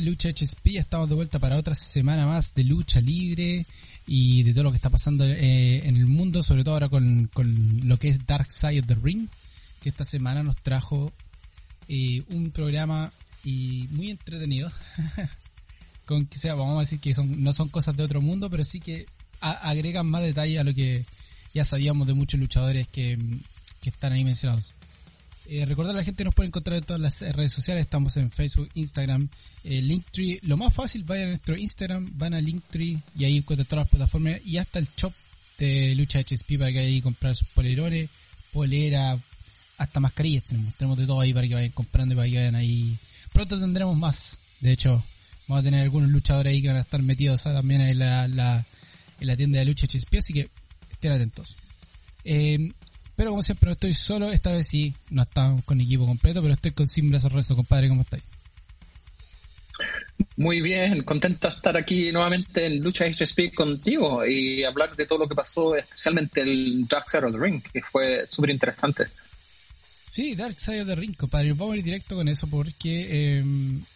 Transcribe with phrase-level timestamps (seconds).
[0.00, 0.76] de Lucha HSP?
[0.76, 3.66] Estamos de vuelta para otra semana más de lucha libre
[4.06, 7.28] y de todo lo que está pasando eh, en el mundo, sobre todo ahora con,
[7.32, 9.28] con, lo que es Dark Side of the Ring,
[9.82, 11.12] que esta semana nos trajo
[11.88, 13.12] eh, un programa
[13.44, 14.70] y muy entretenido.
[16.06, 18.64] con que sea, vamos a decir que son, no son cosas de otro mundo, pero
[18.64, 19.06] sí que
[19.40, 21.04] agregan más detalle a lo que
[21.54, 23.18] ya sabíamos de muchos luchadores que,
[23.80, 24.74] que están ahí mencionados.
[25.52, 28.30] Eh, recordar a la gente nos puede encontrar en todas las redes sociales, estamos en
[28.30, 29.28] Facebook, Instagram,
[29.64, 30.38] eh, Linktree.
[30.42, 33.90] Lo más fácil, vayan a nuestro Instagram, van a Linktree y ahí encuentran todas las
[33.90, 35.12] plataformas y hasta el shop
[35.58, 38.08] de Lucha HSP para que ahí comprar sus polerones,
[38.52, 39.18] polera,
[39.76, 40.72] hasta mascarillas tenemos.
[40.76, 42.96] Tenemos de todo ahí para que vayan comprando y para que vayan ahí.
[43.32, 44.38] Pronto tendremos más.
[44.60, 45.04] De hecho,
[45.48, 49.26] vamos a tener algunos luchadores ahí que van a estar metidos también en la, en
[49.26, 50.48] la tienda de Lucha HSP, así que
[50.92, 51.56] estén atentos.
[52.22, 52.70] Eh,
[53.20, 56.54] pero como siempre no estoy solo, esta vez sí, no estamos con equipo completo, pero
[56.54, 58.22] estoy con Sin Brazos compadre, ¿cómo estáis?
[60.38, 65.18] Muy bien, contento de estar aquí nuevamente en Lucha HSP contigo y hablar de todo
[65.18, 69.08] lo que pasó, especialmente el Dark Side of the Ring, que fue súper interesante.
[70.06, 71.52] Sí, Dark Side of the Ring, compadre.
[71.52, 73.44] Vamos a ir directo con eso porque eh,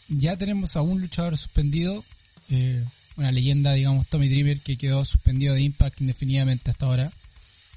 [0.08, 2.04] ya tenemos a un luchador suspendido,
[2.50, 2.84] eh,
[3.16, 7.10] una leyenda, digamos, Tommy Dreamer, que quedó suspendido de Impact indefinidamente hasta ahora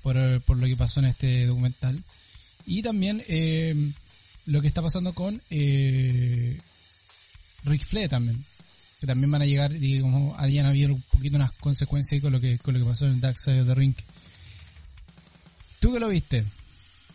[0.01, 2.03] por, lo que pasó en este documental.
[2.65, 3.91] Y también eh,
[4.45, 6.57] lo que está pasando con eh,
[7.63, 8.43] Rick Flair también.
[8.99, 12.57] Que también van a llegar, digamos, hayan habido un poquito unas consecuencias con lo que,
[12.57, 13.93] con lo que pasó en Dark Side of the Ring.
[15.79, 16.43] ¿Tú que lo viste?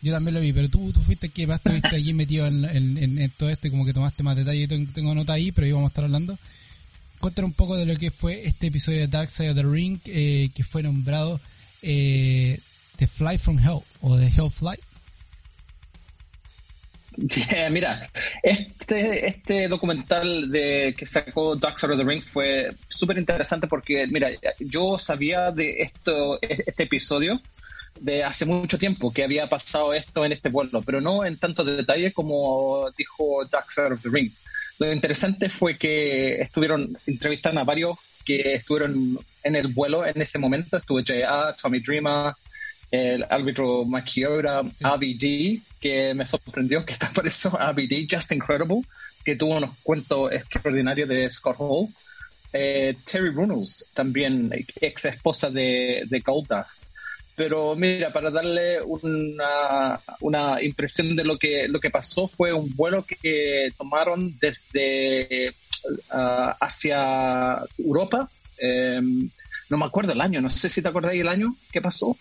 [0.01, 3.49] Yo también lo vi, pero tú, tú fuiste que más estuviste aquí metido en, todo
[3.49, 4.67] esto como que tomaste más detalle.
[4.67, 6.37] Tengo, nota ahí, pero ahí vamos a estar hablando.
[7.19, 9.99] Cuéntanos un poco de lo que fue este episodio de Dark Side of the Ring,
[10.05, 11.39] eh, que fue nombrado
[11.81, 12.59] eh,
[12.97, 14.77] The Fly from Hell o The Hell Fly?
[17.71, 18.09] mira,
[18.41, 24.07] este, este documental de que sacó Dark Side of the Ring fue súper interesante porque,
[24.07, 27.39] mira, yo sabía de esto, este episodio
[27.99, 31.63] de hace mucho tiempo que había pasado esto en este vuelo, pero no en tanto
[31.63, 34.31] detalle como dijo Dark Side of the Ring.
[34.79, 40.39] Lo interesante fue que estuvieron entrevistando a varios que estuvieron en el vuelo en ese
[40.39, 40.77] momento.
[40.77, 42.33] Estuvo J.A., Tommy Dreamer,
[42.93, 45.63] el árbitro Machiura, sí.
[45.79, 48.83] que me sorprendió que está por eso ABD, Just Incredible,
[49.25, 51.87] que tuvo unos cuentos extraordinarios de Scott Hall.
[52.55, 56.83] Eh, Terry Runnels, también ex esposa de, de Goldust.
[57.35, 62.75] Pero mira, para darle una, una, impresión de lo que, lo que pasó, fue un
[62.75, 65.49] vuelo que tomaron desde
[66.11, 68.29] uh, hacia Europa.
[68.61, 69.31] Um,
[69.67, 72.15] no me acuerdo el año, no sé si te acordáis el año que pasó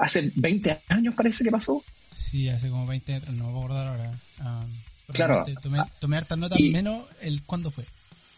[0.00, 1.84] hace 20 años parece que pasó.
[2.04, 4.10] Sí, hace como 20 años, no me voy a acordar ahora.
[4.40, 4.64] Ah,
[5.12, 5.44] claro.
[5.62, 7.84] Tomé, tomé hartas notas, menos el cuándo fue.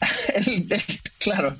[1.19, 1.57] claro.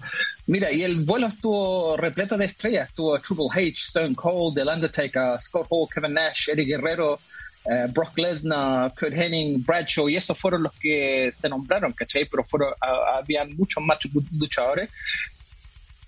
[0.47, 2.89] Mira, y el vuelo estuvo repleto de estrellas.
[2.89, 7.21] Estuvo Triple H, Stone Cold, The Undertaker, Scott Hall, Kevin Nash, Eddie Guerrero,
[7.65, 12.25] eh, Brock Lesnar, Kurt Henning, Bradshaw, y esos fueron los que se nombraron, ¿cachai?
[12.29, 13.99] Pero fueron, habían muchos más
[14.33, 14.91] luchadores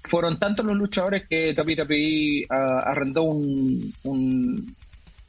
[0.04, 3.92] fueron tantos los luchadores que WWE uh, arrendó un,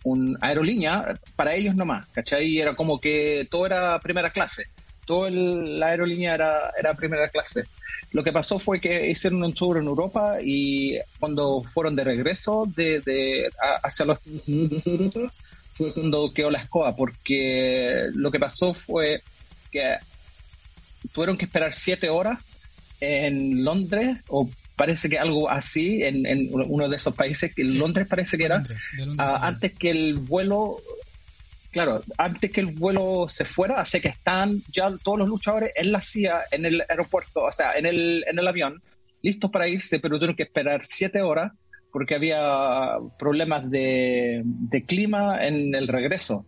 [0.03, 2.59] un, aerolínea para ellos nomás, ¿cachai?
[2.59, 4.65] Era como que todo era primera clase,
[5.05, 7.63] toda la aerolínea era, era primera clase.
[8.11, 12.65] Lo que pasó fue que hicieron un tour en Europa y cuando fueron de regreso
[12.75, 13.49] de, de
[13.83, 14.19] hacia los
[15.73, 19.21] fue cuando quedó la escoba, porque lo que pasó fue
[19.71, 19.97] que
[21.11, 22.39] tuvieron que esperar siete horas
[22.99, 28.07] en Londres o parece que algo así en, en uno de esos países, que Londres
[28.07, 28.63] parece que era,
[29.17, 30.77] ah, antes que el vuelo,
[31.71, 35.91] claro, antes que el vuelo se fuera, hace que están ya todos los luchadores en
[35.91, 38.81] la CIA, en el aeropuerto, o sea, en el, en el avión,
[39.21, 41.51] listos para irse, pero tuvieron que esperar siete horas
[41.91, 46.45] porque había problemas de, de clima en el regreso.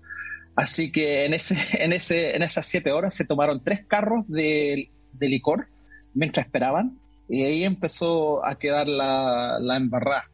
[0.57, 4.89] Así que en, ese, en, ese, en esas siete horas se tomaron tres carros de,
[5.13, 5.69] de licor
[6.13, 6.99] mientras esperaban
[7.29, 10.25] y ahí empezó a quedar la, la embarrada.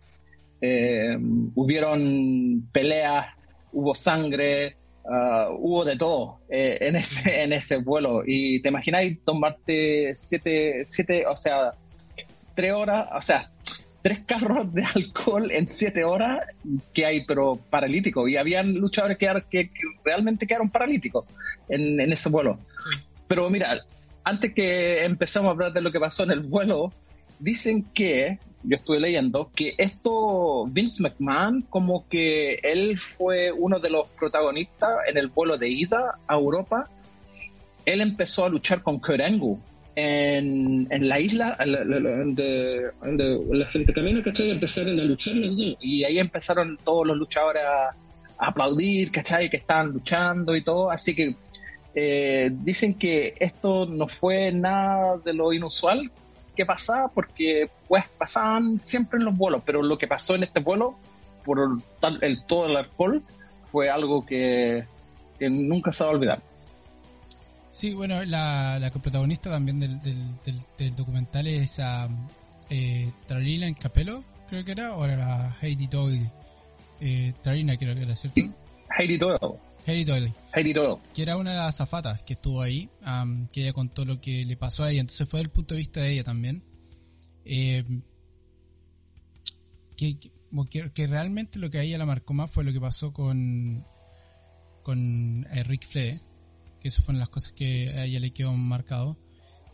[0.62, 1.18] Eh,
[1.56, 3.28] hubieron peleas,
[3.72, 8.24] hubo sangre, uh, hubo de todo eh, en, ese, en ese vuelo.
[8.26, 11.74] Y te imagináis tomarte siete, siete, o sea,
[12.56, 13.52] tres horas, o sea,
[14.02, 16.48] tres carros de alcohol en siete horas
[16.94, 18.30] que hay, pero paralíticos.
[18.30, 19.70] Y habían luchadores que, que,
[20.06, 21.26] realmente quedaron paralíticos
[21.68, 22.60] en, en ese vuelo.
[23.28, 23.84] Pero mira,
[24.24, 26.94] antes que empezamos a hablar de lo que pasó en el vuelo,
[27.40, 33.90] dicen que, yo estuve leyendo, que esto, Vince McMahon, como que él fue uno de
[33.90, 36.90] los protagonistas en el vuelo de ida a Europa.
[37.86, 39.58] Él empezó a luchar con Angle
[39.96, 42.92] en, en la isla, donde,
[43.52, 44.52] la gente camina, ¿cachai?
[44.52, 45.78] Empezaron a luchar los dos.
[45.82, 47.96] Y ahí empezaron todos los luchadores a,
[48.38, 49.50] aplaudir, ¿cachai?
[49.50, 50.90] Que estaban luchando y todo.
[50.90, 51.36] Así que
[51.96, 56.12] eh, dicen que esto no fue nada de lo inusual
[56.56, 60.60] que pasaba, porque pues pasaban siempre en los vuelos, pero lo que pasó en este
[60.60, 60.98] vuelo,
[61.46, 61.60] por
[62.22, 63.24] el, todo el alcohol,
[63.72, 64.86] fue algo que,
[65.40, 66.44] que nunca se va a olvidar.
[67.72, 72.08] Sí, bueno, la, la protagonista también del, del, documental es a
[72.70, 76.32] eh, Tralila en Capello, creo que era, o era la Heidi Doyle.
[77.02, 78.42] Eh, Tralina creo que era, ¿cierto?
[78.98, 79.40] Heidi Doyle.
[79.86, 80.34] Heidi Doyle.
[80.54, 81.02] Heidi Doyle.
[81.14, 82.90] Que era una de las azafatas que estuvo ahí,
[83.52, 85.02] que ella contó lo que le pasó a ella.
[85.02, 86.64] Entonces fue del punto de vista de ella también.
[87.46, 87.84] Eh,
[89.98, 93.12] que, que, que, realmente lo que a ella la marcó más fue lo que pasó
[93.12, 93.86] con,
[94.82, 96.22] con eh, Rick Flair
[96.84, 99.18] que eso fueron las cosas que a ella le quedó marcado.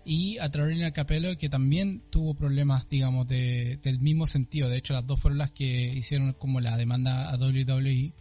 [0.06, 4.70] Y a Carolina Capello, que también tuvo problemas, digamos, de, del mismo sentido.
[4.70, 8.14] De hecho, las dos fueron las que hicieron como la demanda a WWE.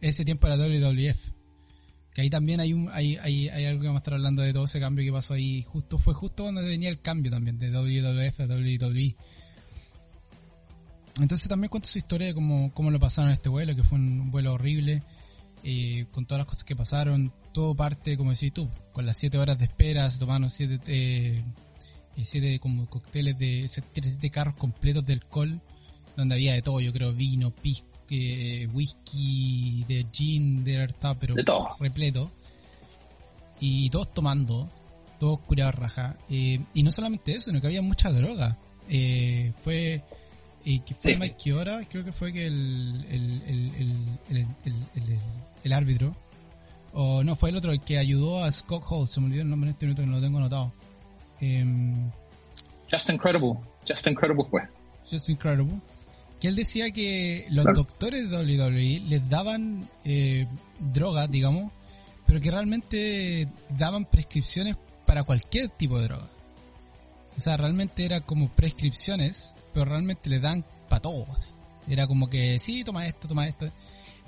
[0.00, 1.32] Ese tiempo era WWF.
[2.14, 4.52] Que ahí también hay, un, hay, hay, hay algo que vamos a estar hablando de
[4.52, 5.62] todo ese cambio que pasó ahí.
[5.62, 9.16] Justo Fue justo cuando venía el cambio también de WWF a WWE.
[11.20, 14.30] Entonces también cuenta su historia de cómo, cómo lo pasaron este vuelo, que fue un
[14.30, 15.02] vuelo horrible.
[15.64, 19.36] Eh, con todas las cosas que pasaron, todo parte, como decís tú, con las 7
[19.36, 21.42] horas de espera, se tomaron 7 eh,
[22.22, 23.68] siete como cócteles de,
[24.20, 25.60] de carros completos de alcohol,
[26.16, 27.52] donde había de todo, yo creo, vino,
[28.06, 31.34] pisque, whisky, de gin, de verdad, pero
[31.80, 32.30] repleto.
[33.60, 34.68] Y todos tomando,
[35.18, 36.16] todos curados raja.
[36.28, 38.58] y no solamente eso, sino que había mucha droga.
[39.62, 40.02] fue
[40.68, 43.42] y que fue Mike Kiora, creo que fue que el, el,
[44.26, 45.18] el,
[45.62, 46.16] el, árbitro,
[46.92, 49.48] o no, fue el otro el que ayudó a Scott Hall, se me olvidó el
[49.48, 50.72] nombre en este minuto que no lo tengo anotado.
[51.40, 51.64] Eh,
[52.90, 54.62] Just Incredible, Just Incredible fue.
[55.08, 55.80] Just Incredible.
[56.46, 60.46] Que él decía que los doctores de WWE les daban eh,
[60.78, 61.72] drogas, digamos,
[62.24, 64.76] pero que realmente daban prescripciones
[65.06, 66.28] para cualquier tipo de droga.
[67.36, 71.26] O sea, realmente era como prescripciones pero realmente le dan para todo.
[71.88, 73.68] Era como que, sí, toma esto, toma esto.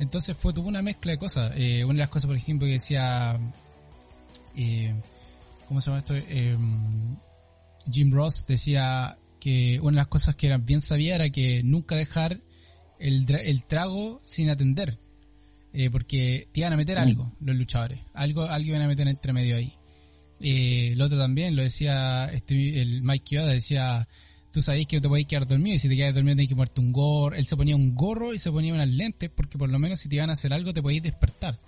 [0.01, 1.53] Entonces fue, tuvo una mezcla de cosas.
[1.55, 3.39] Eh, una de las cosas, por ejemplo, que decía,
[4.57, 4.93] eh,
[5.69, 6.15] ¿cómo se llama esto?
[6.17, 7.17] Em,
[7.91, 9.17] Jim Ross decía
[9.49, 12.39] que una de las cosas que era bien sabía era que nunca dejar
[12.99, 14.99] el, el trago sin atender.
[15.73, 17.99] Eh, porque te iban a meter algo, los luchadores.
[18.13, 19.73] Algo, algo iban a meter entre medio ahí.
[20.41, 24.07] Eh, el otro también lo decía, este, el Mike Kyoda decía,
[24.53, 26.81] tú sabes que te podías quedar dormido y si te quedas dormido tienes que ponerte
[26.83, 27.35] un gorro.
[27.35, 30.11] Él se ponía un gorro y se ponía unas lentes porque por lo menos si
[30.11, 31.59] te iban a hacer algo te podías despertar.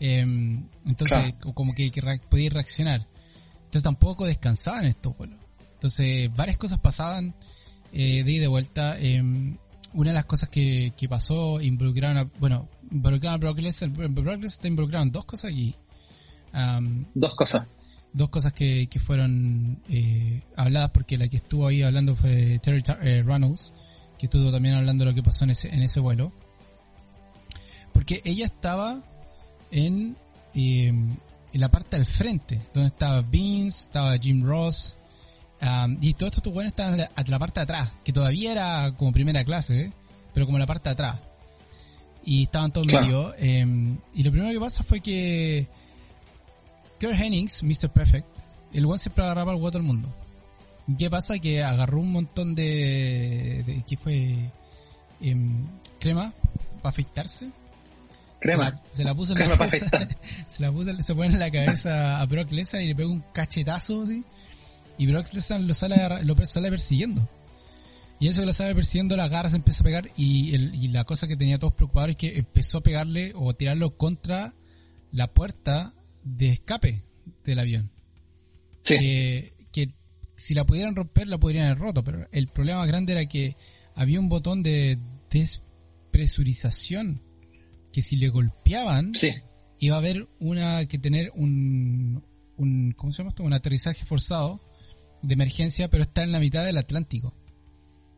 [0.00, 1.90] Em, entonces, como que,
[2.30, 3.06] podías reaccionar.
[3.56, 5.43] Entonces tampoco descansaban estos vuelos.
[5.74, 7.34] Entonces, varias cosas pasaban
[7.92, 8.98] eh, de ida de vuelta.
[8.98, 9.58] Em,
[9.92, 13.90] una de las cosas que, que pasó involucraron a, bueno, involucraron a Brock Lesnar.
[13.90, 15.74] Brock Lesnar en dos cosas aquí.
[17.14, 17.66] dos cosas
[18.14, 22.82] dos cosas que, que fueron eh, habladas, porque la que estuvo ahí hablando fue Terry
[23.02, 23.72] eh, Reynolds,
[24.16, 26.32] que estuvo también hablando de lo que pasó en ese, en ese vuelo.
[27.92, 29.02] Porque ella estaba
[29.70, 30.16] en,
[30.54, 31.16] em,
[31.52, 34.96] en la parte del frente, donde estaba Vince, estaba Jim Ross,
[36.00, 39.44] y todos estos buenos estaban a la, parte de atrás, que todavía era como primera
[39.44, 39.92] clase,
[40.32, 41.16] pero como la parte de atrás.
[42.24, 43.34] Y estaban todos medio.
[43.38, 45.68] Em, y lo primero que pasa fue que
[47.00, 47.90] Kurt Hennings, Mr.
[47.90, 48.26] Perfect,
[48.72, 50.14] el one siempre agarraba el huevo del mundo.
[50.98, 51.38] ¿Qué pasa?
[51.38, 53.62] Que agarró un montón de...
[53.64, 54.50] de ¿Qué fue?
[55.20, 55.66] Em,
[55.98, 56.34] crema
[56.82, 57.48] para afeitarse.
[58.40, 58.78] Crema.
[58.92, 59.86] Se la, puso en la cabeza.
[60.46, 63.24] se la puso, se pone en la cabeza a Brock Lesnar y le pega un
[63.32, 64.22] cachetazo así.
[64.98, 67.28] Y Brock Lesnar lo sale, lo sale persiguiendo.
[68.20, 70.88] Y eso que lo sale persiguiendo, la garra se empieza a pegar y, el, y
[70.88, 74.54] la cosa que tenía todos preocupados es que empezó a pegarle o tirarlo contra
[75.10, 77.04] la puerta de escape
[77.44, 77.90] del avión.
[78.84, 79.52] Que,
[80.36, 83.56] si la pudieran romper, la podrían haber roto, pero el problema grande era que
[83.94, 84.98] había un botón de
[85.30, 87.22] despresurización
[87.92, 89.12] que si le golpeaban,
[89.78, 92.24] iba a haber una que tener un,
[92.56, 93.44] un ¿cómo se llama esto?
[93.44, 94.60] Un aterrizaje forzado
[95.26, 97.34] de emergencia, pero está en la mitad del Atlántico.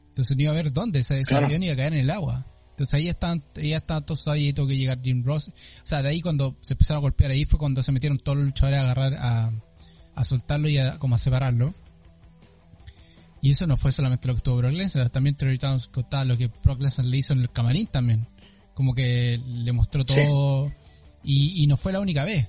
[0.08, 2.46] Entonces no iba a ver dónde ese, avión iba a caer en el agua.
[2.70, 5.48] Entonces ahí están, ya estaban todos ahí y tuvo que llegar Jim Ross.
[5.48, 5.52] O
[5.86, 8.46] sea, de ahí cuando se empezaron a golpear ahí fue cuando se metieron todos los
[8.46, 9.52] luchadores a agarrar, a,
[10.14, 11.74] a soltarlo y a, como a separarlo.
[13.42, 16.36] Y eso no fue solamente lo que tuvo Brock Lesnar, también Terry Towns contaba lo
[16.36, 18.26] que Brock Lesnar le hizo en el camarín también.
[18.74, 20.72] Como que le mostró todo.
[21.22, 22.48] Y, y no fue la única vez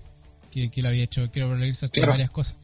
[0.51, 1.29] que, que lo había hecho.
[1.31, 2.55] Quiero Brock Lesnar varias cosas.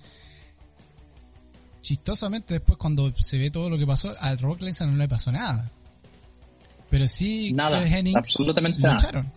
[1.84, 5.32] Chistosamente después cuando se ve todo lo que pasó, a Rock Lesnar no le pasó
[5.32, 5.70] nada.
[6.90, 7.84] Pero sí, nada,
[8.16, 9.32] absolutamente lo echaron.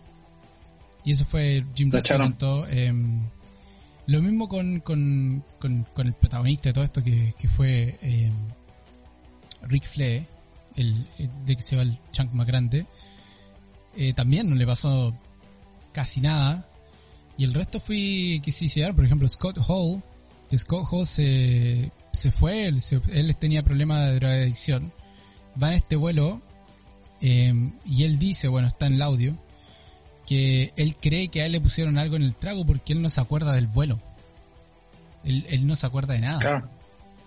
[1.03, 2.67] Y eso fue Jim Ross comentó.
[2.67, 3.21] Em,
[4.07, 8.31] lo mismo con, con, con, el protagonista de todo esto que, que fue eh,
[9.63, 10.25] Rick Flair,
[10.75, 11.05] el,
[11.45, 12.85] de que se va el chunk más grande.
[13.95, 15.17] Eh, también no le pasó
[15.91, 16.69] casi nada.
[17.37, 20.01] Y el resto fue que sí por ejemplo, Scott Hall.
[20.69, 22.79] Hall se, se fue, él,
[23.11, 24.93] él tenía problemas de drogadicción.
[25.61, 26.41] Va en este vuelo
[27.21, 29.37] eh, y él dice, bueno, está en el audio,
[30.25, 33.09] que él cree que a él le pusieron algo en el trago porque él no
[33.09, 34.01] se acuerda del vuelo.
[35.23, 36.69] Él, él no se acuerda de nada.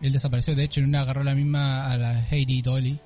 [0.01, 2.99] Él desapareció, de hecho, en una agarró la misma a la Heidi Dolly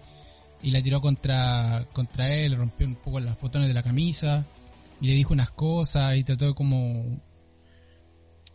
[0.62, 4.46] y la tiró contra, contra él, rompió un poco los botones de la camisa
[5.00, 7.18] y le dijo unas cosas y trató de como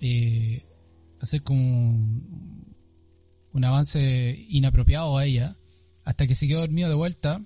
[0.02, 0.64] eh,
[1.20, 1.62] hacer como
[3.52, 5.58] un avance inapropiado a ella
[6.06, 7.42] hasta que se quedó dormido de vuelta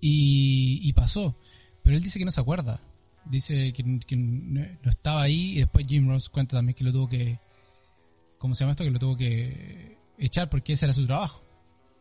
[0.00, 1.38] y, y pasó.
[1.82, 2.80] Pero él dice que no se acuerda.
[3.24, 3.84] Dice que,
[4.16, 7.38] no estaba ahí y después Jim Ross cuenta también que lo tuvo que...
[8.38, 8.84] ¿Cómo se llama esto?
[8.84, 11.44] Que lo tuvo que echar porque ese era su trabajo.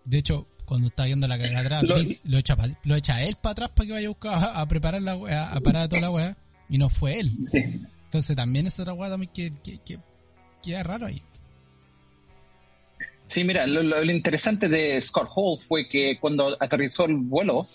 [0.06, 1.96] De hecho, cuando está yendo la carrera atrás, lo,
[2.32, 5.16] lo, echa lo echa él para atrás para que vaya a buscar a, preparar la
[5.16, 6.38] wea, a parar toda la wea,
[6.70, 7.38] y no fue él.
[8.12, 9.98] Entonces también es otra también que, que, que,
[10.62, 11.24] que raro ahí.
[13.26, 17.66] Sí, mira, lo, lo, interesante de Scott Hall fue que cuando aterrizó el vuelo,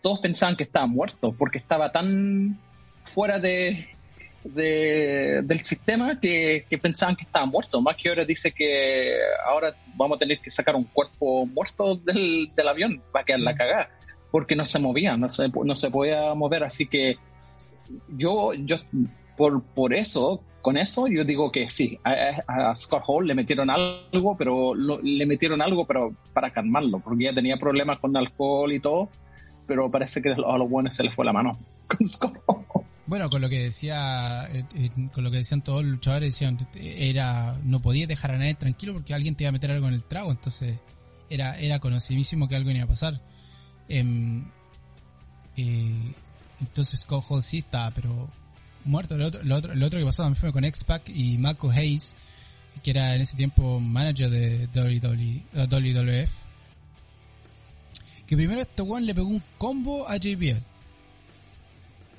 [0.00, 2.56] todos pensaban que estaba muerto porque estaba tan
[3.02, 3.88] fuera de,
[4.44, 7.80] del sistema que, pensaban que estaba muerto.
[7.82, 12.48] Más que ahora dice que ahora vamos a tener que sacar un cuerpo muerto del,
[12.68, 13.90] avión para quedar la cagada
[14.30, 16.62] porque no se movía, no se, no se podía mover.
[16.62, 17.16] Así que
[18.16, 18.76] yo, yo
[19.40, 24.36] por, por eso, con eso, yo digo que sí, a, Scott Hall le metieron algo,
[24.36, 29.08] pero le metieron algo pero para calmarlo, porque ya tenía problemas con alcohol y todo
[29.66, 31.58] pero parece que a los buenos se les fue la mano
[33.06, 36.58] Bueno, con lo que decía, eh, eh, con lo que decían todos los luchadores, decían,
[36.74, 39.94] era, no podía dejar a nadie tranquilo porque alguien te iba a meter algo en
[39.94, 40.78] el trago, entonces
[41.30, 43.20] era, era conocidísimo que algo iba a pasar.
[43.88, 44.44] Em,
[45.56, 46.12] eh,
[46.60, 48.28] entonces Cojo sí está, pero
[48.84, 49.16] muerto.
[49.16, 52.14] Lo otro, lo otro, lo otro que pasó también fue con X-Pac y Marco Hayes,
[52.82, 56.50] que era en ese tiempo manager de WWF
[58.30, 60.62] que primero este weón le pegó un combo a JBL.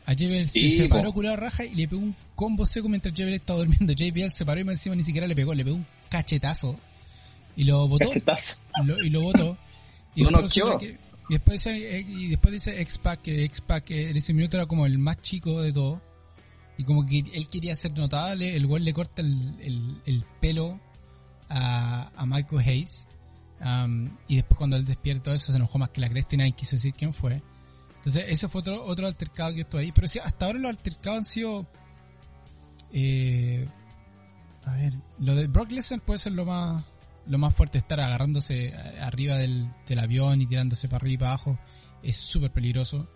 [0.05, 3.59] A JBL se separó curado raja y le pegó un combo seco mientras JBL estaba
[3.59, 3.93] durmiendo.
[3.97, 6.77] JBL se paró y encima ni siquiera le pegó, le pegó un cachetazo.
[7.55, 8.11] Y lo botó.
[9.01, 9.57] y lo botó.
[11.29, 14.85] Y después, dice, eh, y después dice X-Pac que X-Pac en ese minuto era como
[14.85, 16.01] el más chico de todo.
[16.81, 20.81] Y como que él quería ser notable, el weón le corta el, el, pelo
[21.47, 23.07] a, a Michael Hayes
[24.27, 26.75] y después cuando él despierta eso se enojó más que la cresta y nadie quiso
[26.75, 27.43] decir quién fue.
[27.97, 29.91] Entonces ese fue otro, otro altercado que estuvo ahí.
[29.91, 31.67] Pero sí, hasta ahora los altercados han sido...
[32.91, 33.69] Eh,
[34.65, 36.83] a ver, lo de Brock Lesnar puede ser lo más
[37.27, 41.29] lo más fuerte, estar agarrándose arriba del, del avión y tirándose para arriba y para
[41.33, 41.59] abajo.
[42.01, 43.07] Es súper peligroso.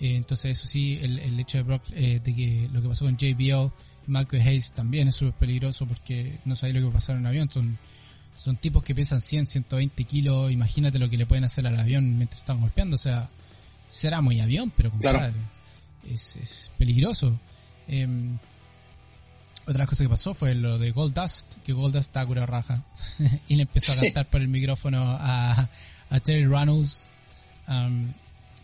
[0.00, 3.04] Eh, entonces eso sí, el, el hecho de Brock, eh, de que lo que pasó
[3.04, 3.72] con JBL,
[4.06, 7.20] Michael Hayes también es súper peligroso porque no sabéis lo que va a pasar en
[7.22, 7.50] un avión.
[7.50, 7.78] Son
[8.38, 10.52] son tipos que pesan 100, 120 kilos.
[10.52, 12.94] Imagínate lo que le pueden hacer al avión mientras están golpeando.
[12.94, 13.28] O sea,
[13.88, 15.34] será muy avión, pero compadre,
[16.08, 17.38] es, es peligroso.
[17.88, 18.06] Eh,
[19.66, 22.84] otra cosa que pasó fue lo de Goldust, que Goldust está cura raja.
[23.48, 25.68] y le empezó a cantar por el micrófono a,
[26.08, 27.10] a Terry Reynolds.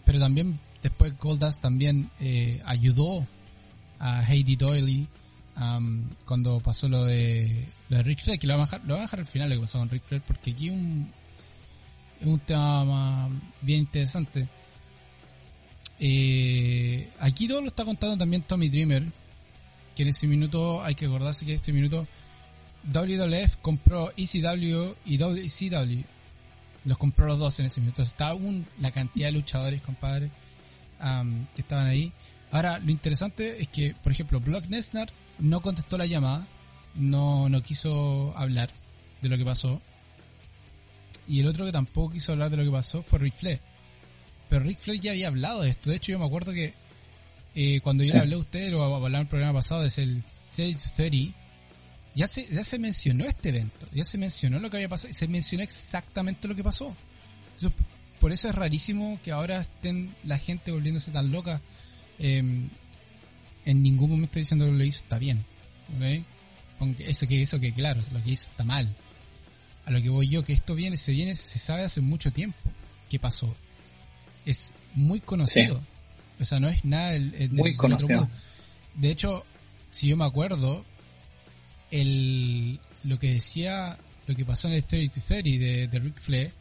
[0.04, 3.26] pero también, después Goldust también eh, ayudó
[3.98, 5.08] a Heidi Doyle
[6.26, 9.26] cuando pasó lo de, lo de Rick Flair, que lo voy, a dejar, dejar al
[9.26, 11.10] final lo que pasó con Rick Flair, porque aquí un,
[12.20, 13.30] es un tema
[13.62, 14.46] bien interesante.
[15.98, 19.04] Eh, aquí todo lo está contando también Tommy Dreamer,
[19.96, 22.06] que en ese minuto hay que acordarse que en este minuto
[22.92, 26.02] WWF compró ECW y WCW.
[26.84, 28.02] Los compró los dos en ese minuto.
[28.02, 30.30] Está aún la cantidad de luchadores, compadre,
[31.54, 32.12] que estaban ahí.
[32.50, 35.08] Ahora, lo interesante es que, por ejemplo, Brock Lesnar
[35.38, 36.46] no contestó la llamada,
[36.94, 38.70] no, no quiso hablar
[39.22, 39.80] de lo que pasó.
[41.26, 43.60] Y el otro que tampoco quiso hablar de lo que pasó fue Rick Flair.
[44.48, 45.90] Pero Rick Flair ya había hablado de esto.
[45.90, 46.74] De hecho, yo me acuerdo que
[47.54, 50.22] eh, cuando yo le hablé a usted, o hablaba en el programa pasado, desde el
[50.52, 50.84] 30
[52.14, 53.86] ya se, ya se mencionó este evento.
[53.92, 56.94] Ya se mencionó lo que había pasado y se mencionó exactamente lo que pasó.
[58.20, 61.60] Por eso es rarísimo que ahora estén la gente volviéndose tan loca.
[62.18, 62.68] Eh,
[63.64, 65.44] en ningún momento diciendo que lo hizo está bien.
[65.96, 66.24] ¿okay?
[66.98, 68.94] Eso que eso que claro, lo que hizo está mal.
[69.84, 72.58] a lo que voy yo, que esto viene, se viene, se sabe hace mucho tiempo
[73.10, 73.54] qué pasó.
[74.44, 75.80] Es muy conocido.
[76.40, 78.28] O sea, no es nada el, muy conocido.
[78.94, 79.44] De hecho,
[79.90, 80.84] si yo me acuerdo,
[81.90, 86.20] el, lo que decía, lo que pasó en el 30 to 30 de, de Rick
[86.20, 86.52] Flair,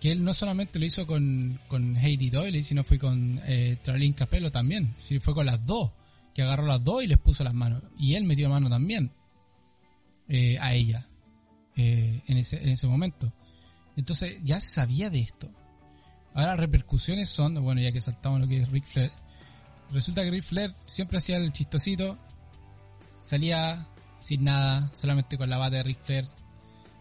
[0.00, 3.78] que él no solamente lo hizo con, con Heidi Doyle, sino fue con eh,
[4.16, 4.94] Capello también.
[4.98, 5.90] Sí, fue con las dos,
[6.34, 7.82] que agarró las dos y les puso las manos.
[7.98, 9.12] Y él metió mano también
[10.28, 11.06] eh, a ella
[11.76, 13.32] eh, en, ese, en ese momento.
[13.96, 15.50] Entonces ya se sabía de esto.
[16.34, 19.10] Ahora las repercusiones son, bueno, ya que saltamos lo que es Rick Flair.
[19.90, 22.16] Resulta que Rick Flair siempre hacía el chistosito,
[23.20, 23.86] salía
[24.16, 26.26] sin nada, solamente con la bata de Rick Flair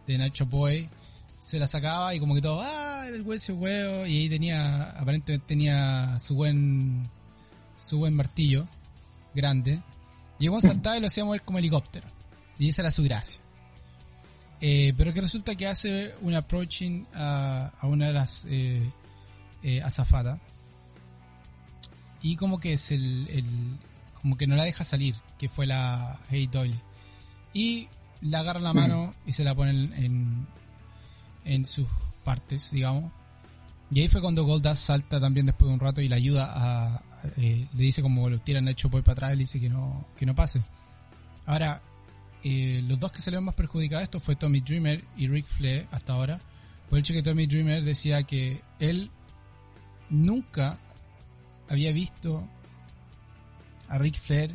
[0.08, 0.90] de Nacho Boy
[1.40, 5.46] se la sacaba y como que todo, ah, el hueso huevo, y ahí tenía, aparentemente
[5.48, 7.10] tenía su buen,
[7.78, 8.68] su buen martillo,
[9.34, 9.82] grande,
[10.40, 12.08] y a saltaba y lo hacía mover como helicóptero,
[12.58, 13.42] y esa era su gracia.
[14.60, 18.92] Eh, pero que resulta que hace un approaching a, a una de las eh,
[19.64, 20.40] eh, azafatas,
[22.22, 23.46] y como que es el, el,
[24.20, 26.82] como que no la deja salir, que fue la Hey Doyle,
[27.54, 27.88] y
[28.22, 30.48] la agarra la mano y se la pone en en
[31.66, 31.88] sus
[32.24, 33.12] partes, digamos.
[33.90, 37.02] Y ahí fue cuando Goldust salta también después de un rato y le ayuda a,
[37.38, 40.26] eh, le dice como lo tiran hecho por para atrás, le dice que no, que
[40.26, 40.62] no pase.
[41.46, 41.82] Ahora,
[42.44, 45.46] eh, los dos que se le ven más perjudicados esto fue Tommy Dreamer y Rick
[45.46, 46.42] Flair hasta ahora.
[46.90, 49.10] Por el hecho que Tommy Dreamer decía que él
[50.10, 50.78] nunca
[51.70, 52.48] había visto
[53.88, 54.52] a Rick Flair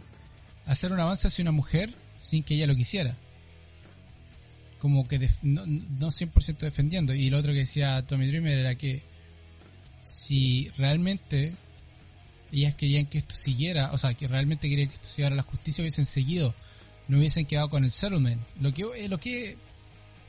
[0.66, 3.16] hacer un avance hacia una mujer sin que ella lo quisiera
[4.82, 7.14] como que no, no 100% defendiendo.
[7.14, 9.00] Y lo otro que decía Tommy Dreamer era que
[10.04, 11.54] si realmente
[12.50, 15.82] ellas querían que esto siguiera, o sea, que realmente querían que esto siguiera la justicia,
[15.82, 16.52] hubiesen seguido,
[17.06, 18.42] no hubiesen quedado con el settlement.
[18.60, 19.56] Lo que, eh, lo que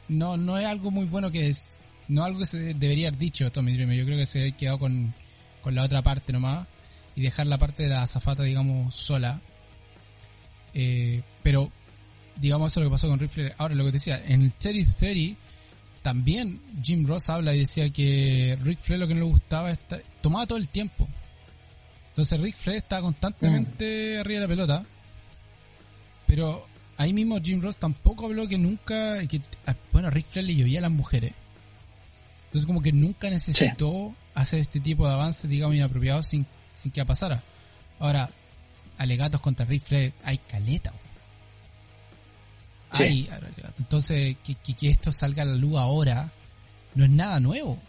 [0.08, 3.52] no, no es algo muy bueno que es, no algo que se debería haber dicho
[3.52, 3.98] Tommy Dreamer.
[3.98, 5.16] Yo creo que se había quedado con,
[5.64, 6.68] con la otra parte nomás
[7.16, 9.42] y dejar la parte de la azafata, digamos, sola.
[10.76, 11.72] Eh, pero
[12.36, 13.56] digamos eso es lo que pasó con Ric Flair.
[13.58, 15.40] Ahora, lo que te decía, en el Terry 30
[16.02, 19.80] también Jim Ross habla y decía que Ric Flair lo que no le gustaba es
[20.22, 21.08] tomaba todo el tiempo.
[22.10, 24.20] Entonces Ric Flair estaba constantemente mm.
[24.20, 24.86] arriba de la pelota.
[26.28, 26.68] Pero
[26.98, 30.80] ahí mismo Jim Ross tampoco habló que nunca, que, ah, bueno, Ric Flair le llovía
[30.80, 31.34] a las mujeres.
[32.46, 37.04] Entonces como que nunca necesitó hacer este tipo de avances, digamos, inapropiados sin, sin que
[37.06, 37.44] pasara.
[38.00, 38.30] Ahora,
[38.98, 40.94] alegatos contra Ric Flair hay caleta,
[43.80, 46.32] entonces, que, esto salga a la luz ahora
[46.96, 47.80] no es nada nuevo.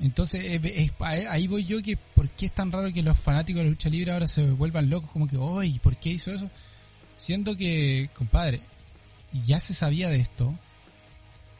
[0.00, 0.60] Entonces,
[1.00, 3.88] ahí voy yo que por qué es tan raro que los fanáticos de la lucha
[3.88, 6.50] libre ahora se vuelvan locos, como que, uy, ¿por qué hizo eso?
[7.14, 8.60] Siendo que, compadre,
[9.32, 10.58] ya se sabía de esto,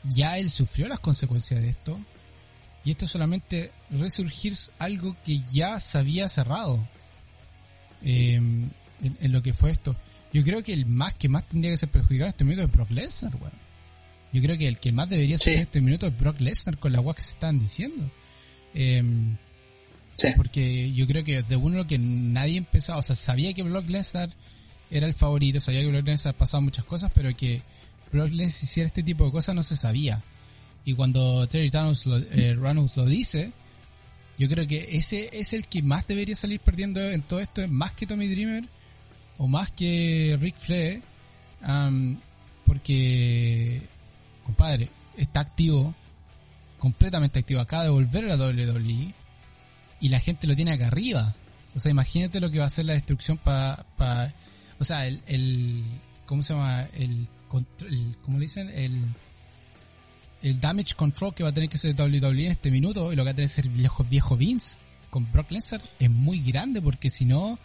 [0.04, 1.98] ya él sufrió las consecuencias de esto,
[2.84, 6.86] y esto es solamente resurgir algo que ya se había cerrado
[8.02, 9.96] eh, en, lo que fue esto.
[10.34, 12.72] Yo creo que el más que más tendría que ser perjudicado en este minuto es
[12.72, 13.52] Brock Lesnar, weón.
[14.32, 16.90] Yo creo que el que más debería ser en este minuto es Brock Lesnar con
[16.90, 18.10] la weá que se estaban diciendo.
[18.74, 19.36] Em,
[20.16, 20.28] sí.
[20.34, 23.88] Porque yo creo que de uno lo que nadie empezaba, o sea, sabía que Brock
[23.88, 24.28] Lesnar
[24.90, 27.62] era el favorito, sabía que Brock Lesnar pasado muchas cosas, pero que
[28.10, 30.20] Brock Lesnar hiciera este tipo de cosas no se sabía.
[30.84, 33.52] Y cuando Terry Thanos lo, eh, lo dice,
[34.36, 37.92] yo creo que ese es el que más debería salir perdiendo en todo esto, más
[37.92, 38.68] que Tommy Dreamer
[39.38, 41.02] o más que Rick Flair,
[42.64, 43.82] porque,
[44.44, 45.94] compadre, está activo,
[46.78, 49.14] completamente activo, acaba de volver a la WWE
[50.00, 51.34] y la gente lo tiene acá arriba.
[51.74, 54.32] O sea, imagínate lo que va a ser la destrucción para, pa,
[54.78, 55.84] o sea, el, el,
[56.26, 56.86] ¿cómo se llama?
[56.94, 57.26] El,
[57.88, 58.68] el ¿cómo le dicen?
[58.68, 59.06] El,
[60.42, 63.22] el damage control que va a tener que hacer WWE en este minuto y lo
[63.22, 66.82] que va a tener que ser viejo, viejo Vince con Brock Lesnar es muy grande
[66.82, 67.58] porque si no,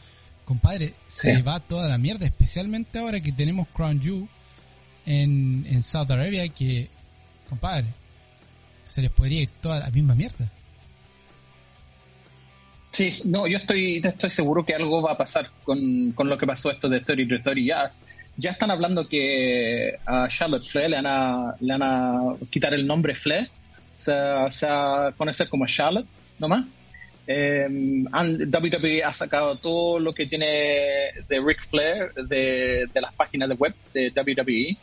[0.49, 4.27] compadre, se va toda la mierda, especialmente ahora que tenemos Crown Jew
[5.05, 6.89] en, en Saudi Arabia, que,
[7.47, 7.85] compadre,
[8.83, 10.51] se les podría ir toda la misma mierda.
[12.89, 16.47] Sí, no, yo estoy, estoy seguro que algo va a pasar con, con lo que
[16.47, 17.67] pasó esto de Story to Story.
[17.67, 17.91] Ya,
[18.35, 22.87] ya están hablando que a Charlotte Flair le van a, le van a quitar el
[22.87, 23.51] nombre Flair,
[23.95, 24.13] se,
[24.49, 26.07] se va a conocer como Charlotte
[26.39, 26.65] nomás.
[27.31, 33.53] Eh, WWE ha sacado todo lo que tiene de Ric Flair de, las páginas de
[33.53, 34.77] web de WWE.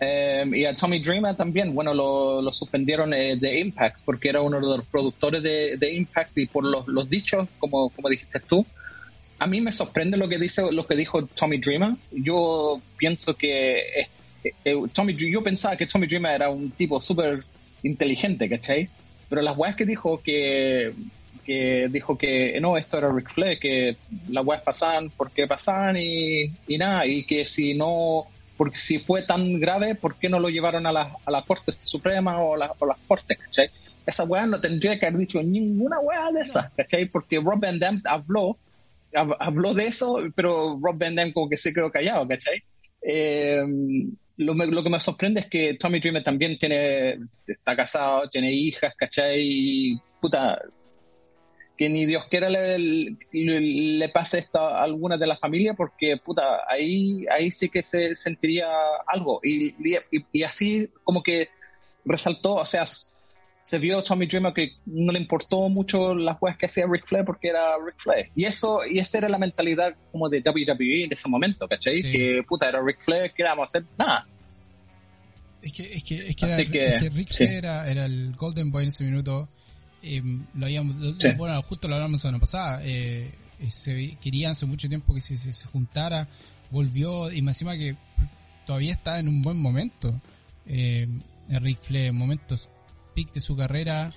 [0.00, 4.60] Em, y a Tommy Dreamer también, bueno, lo, suspendieron eh, de Impact porque era uno
[4.60, 8.66] de los productores de, Impact y por los, dichos, como, como dijiste tú,
[9.38, 11.94] a mí me sorprende lo que dice lo que dijo Tommy Dreamer.
[12.10, 14.00] Yo pienso que
[14.64, 17.44] eh, Tommy, yo pensaba que Tommy Dreamer era un tipo súper
[17.84, 18.88] inteligente, ¿cachai?
[19.28, 20.92] Pero las weas que dijo que,
[21.48, 23.96] que dijo que no, esto era Rick Flair, que
[24.28, 28.26] las weas pasaban porque pasaban y, y nada, y que si no,
[28.58, 31.72] porque si fue tan grave, ¿por qué no lo llevaron a la, a la Corte
[31.84, 33.70] Suprema o, la, o las Cortes, ¿cachai?
[34.04, 37.06] Esa wea no tendría que haber dicho ninguna wea de esas, ¿cachai?
[37.06, 38.58] Porque Rob Van Dam habló,
[39.14, 42.62] habló de eso, pero Rob Van Dam como que se quedó callado, ¿cachai?
[43.00, 43.64] Eh,
[44.36, 48.94] lo, lo, que me sorprende es que Tommy Dreamer también tiene, está casado, tiene hijas,
[48.98, 49.40] ¿cachai?
[49.40, 50.60] Y puta,
[51.78, 52.76] que ni Dios quiera le,
[53.32, 58.16] le, pase esto a alguna de la familia porque puta, ahí, ahí sí que se
[58.16, 58.68] sentiría
[59.06, 59.40] algo.
[59.44, 59.96] Y, y,
[60.32, 61.50] y así como que
[62.04, 62.84] resaltó, o sea,
[63.68, 67.24] se vio Tommy Dreamer que no le importó mucho las cosas que hacía Ric Flair
[67.24, 68.30] porque era Ric Flair.
[68.34, 72.00] Y eso, y esa era la mentalidad como de WWE en ese momento, ¿cachai?
[72.00, 74.26] Que puta, era Ric Flair, que íbamos a hacer nada.
[75.62, 78.70] Es que, es que, es que, era, es que Ric Flair era, era, el Golden
[78.72, 79.48] Boy en ese minuto.
[80.02, 80.22] Eh,
[80.54, 80.96] lo habíamos,
[81.36, 82.80] bueno, justo lo hablamos la semana pasada.
[82.84, 83.34] Eh,
[83.68, 86.28] se querían hace mucho tiempo que se, se, juntara,
[86.70, 87.96] volvió, y me encima que
[88.66, 90.20] todavía está en un buen momento.
[90.66, 91.08] Eh,
[91.48, 92.68] Ric Flair, momentos
[93.34, 94.10] de su carrera,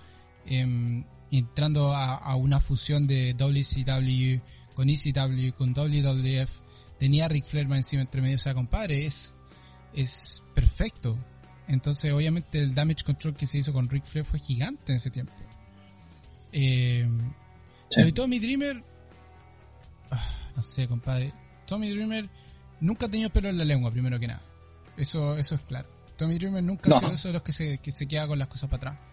[0.46, 4.42] em, entrando a, una fusión de WCW
[4.76, 6.52] con ECW, con WWF,
[7.00, 9.36] tenía a Ric Flair encima entre medio, o sea, compadre, es,
[9.94, 11.18] es perfecto.
[11.68, 15.10] Entonces, obviamente, el damage control que se hizo con Ric Flair fue gigante en ese
[15.10, 15.34] tiempo.
[16.52, 17.08] Eh,
[18.14, 18.84] Tommy Dreamer,
[20.12, 21.34] ah, no sé, compadre.
[21.66, 22.30] Tommy Dreamer
[22.80, 24.42] nunca ha tenido pelo en la lengua, primero que nada.
[24.98, 25.90] Eso, eso es claro.
[26.18, 28.48] Tommy Dreamer nunca ha sido eso de los que se, que se queda con las
[28.48, 29.12] cosas para atrás.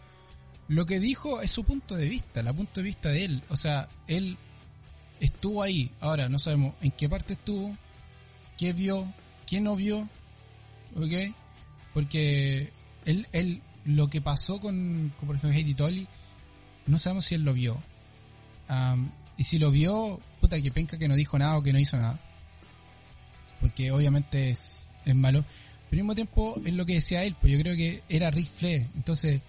[0.69, 3.43] Lo que dijo es su punto de vista, la punto de vista de él.
[3.49, 4.37] O sea, él
[5.19, 5.91] estuvo ahí.
[6.01, 7.77] Ahora no sabemos en qué parte estuvo,
[8.59, 9.13] qué vio,
[9.47, 10.09] qué no vio.
[10.95, 11.35] ¿Ok?
[11.95, 12.73] Porque
[13.07, 16.07] él, él lo que pasó con, por ejemplo, Heidi Tolly,
[16.89, 17.81] no sabemos si él lo vio.
[19.37, 21.97] y si lo vio, puta que penca que no dijo nada o que no hizo
[21.97, 22.19] nada.
[23.61, 25.45] Porque obviamente es, es malo.
[25.91, 28.51] Pero al mismo tiempo, es lo que decía él, pues yo creo que era Rick
[28.57, 28.87] Flair.
[28.95, 29.41] Entonces,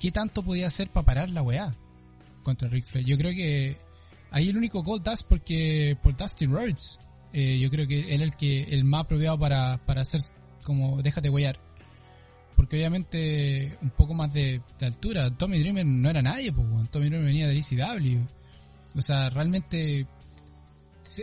[0.00, 1.74] ¿qué tanto podía hacer para parar la weá
[2.42, 3.06] contra Rick Flair?
[3.06, 3.76] Yo creo que
[4.30, 6.98] ahí el único Gold Dust porque por Dustin Rhodes.
[7.32, 10.20] Eh, yo creo que él es el que el más apropiado para, para hacer
[10.62, 11.58] como déjate huear.
[12.56, 15.30] Porque obviamente un poco más de, altura.
[15.30, 18.24] Tommy Dreamer no era nadie, pues, Tommy Dreamer venía de ECW.
[18.96, 20.06] O sea, realmente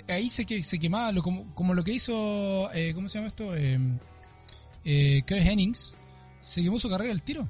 [0.07, 3.55] ahí se, se quemaba lo, como, como lo que hizo, eh, ¿cómo se llama esto?
[3.55, 3.79] Eh,
[4.85, 5.95] eh, Hennings
[6.39, 7.49] se quemó su carrera al tiro.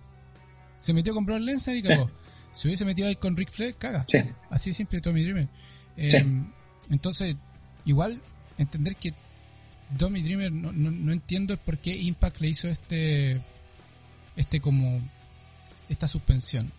[0.77, 2.09] Se metió con Brock Lesnar y cagó.
[2.51, 4.05] Si hubiese metido ahí con Rick Flair, caga.
[4.49, 5.49] Así de simple Tommy Dreamer.
[5.97, 6.25] Eh,
[6.89, 7.35] entonces,
[7.85, 8.21] igual
[8.57, 9.13] entender que
[9.97, 13.41] Tommy Dreamer no, no, entiendo por qué Impact le hizo este
[14.35, 15.01] este como
[15.89, 16.71] esta suspensión.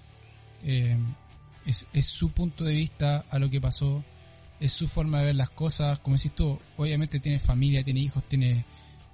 [0.64, 0.96] Eh,
[1.66, 4.04] es, es, su punto de vista a lo que pasó,
[4.60, 5.98] es su forma de ver las cosas.
[6.00, 8.64] Como decís tú, obviamente tiene familia, tiene hijos, tiene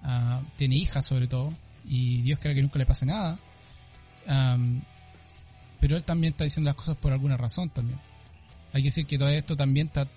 [0.03, 1.53] Ah, tiene hijas sobre todo,
[1.85, 3.38] y Dios quiera que nunca le pase nada.
[5.81, 7.98] pero él también está diciendo las cosas por alguna razón también.
[8.72, 10.09] Hay que decir que todo esto también está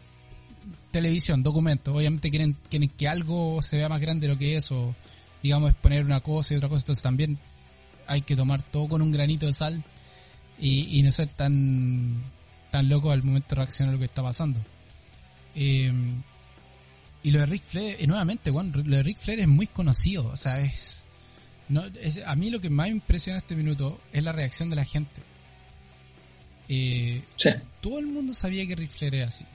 [0.92, 1.94] televisión, documento.
[1.94, 4.96] Obviamente quieren, quieren que algo se vea más grande de lo que es, o
[5.42, 6.82] digamos exponer una cosa y otra cosa.
[6.82, 7.40] Entonces también
[8.08, 9.84] hay que tomar todo con un granito de sal
[10.60, 12.24] y, no ser tan,
[12.72, 14.60] tan loco al momento de reaccionar a lo que está pasando.
[15.56, 15.92] Eh,
[17.24, 20.26] y lo de Rick Flair, eh, nuevamente, bueno, lo de Rick Flair es muy conocido,
[20.28, 21.06] o sea, es,
[21.70, 24.76] no, es, a mí lo que más me impresiona este minuto es la reacción de
[24.76, 25.22] la gente.
[26.68, 27.24] Eh,
[27.82, 29.46] Todo el mundo sabía que Rick Flair era así.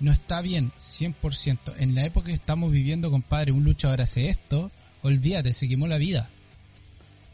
[0.00, 1.74] No está bien, 100%.
[1.78, 4.70] En la época que estamos viviendo, compadre, un luchador hace esto,
[5.02, 6.30] olvídate, se quemó la vida.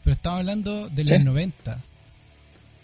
[0.03, 1.79] Pero estamos hablando de los 90.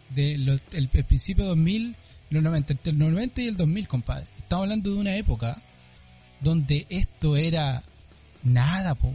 [0.09, 1.95] De el, principio de 2000,
[2.29, 4.27] los 90, entre el 90 y el 2000, compadre.
[4.37, 5.61] Estamos hablando de una época
[6.39, 7.83] donde esto era
[8.43, 9.11] nada, po,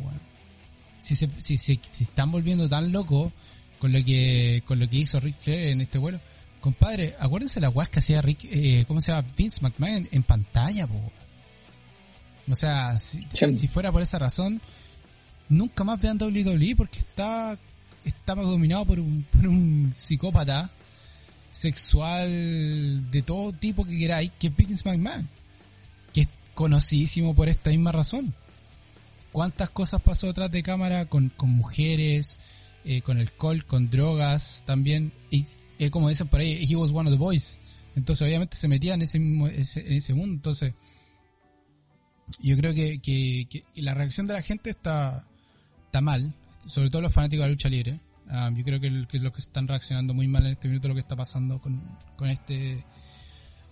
[1.00, 3.32] Si se, si se están volviendo tan locos
[3.78, 6.20] con lo que, con lo que hizo Rick Flair en este vuelo,
[6.60, 9.28] compadre, acuérdense la guas que hacía Rick, eh, ¿cómo se llama?
[9.36, 11.12] Vince McMahon en pantalla, po.
[12.48, 13.20] O sea, si,
[13.68, 14.60] fuera por esa razón,
[15.48, 17.58] nunca más vean WWE porque está,
[18.04, 20.70] está dominado por un, psicópata
[21.52, 25.28] sexual de todo tipo que queráis, que es Vince McMahon
[26.54, 28.34] conocidísimo por esta misma razón.
[29.32, 32.38] ¿Cuántas cosas pasó detrás de cámara con, con mujeres,
[32.84, 35.12] eh, con alcohol, con drogas también?
[35.30, 35.46] Y
[35.78, 37.58] eh, como dicen por ahí, he was one of the boys.
[37.96, 40.34] Entonces obviamente se metía en ese, mismo, ese, ese mundo.
[40.34, 40.74] Entonces
[42.40, 45.26] yo creo que, que, la reacción de la gente está,
[45.86, 46.34] está mal,
[46.66, 48.00] sobre todo los fanáticos de la lucha libre.
[48.28, 51.00] Ah, yo creo que, los que están reaccionando muy mal en este minuto lo que
[51.00, 51.82] está pasando con,
[52.16, 52.84] con este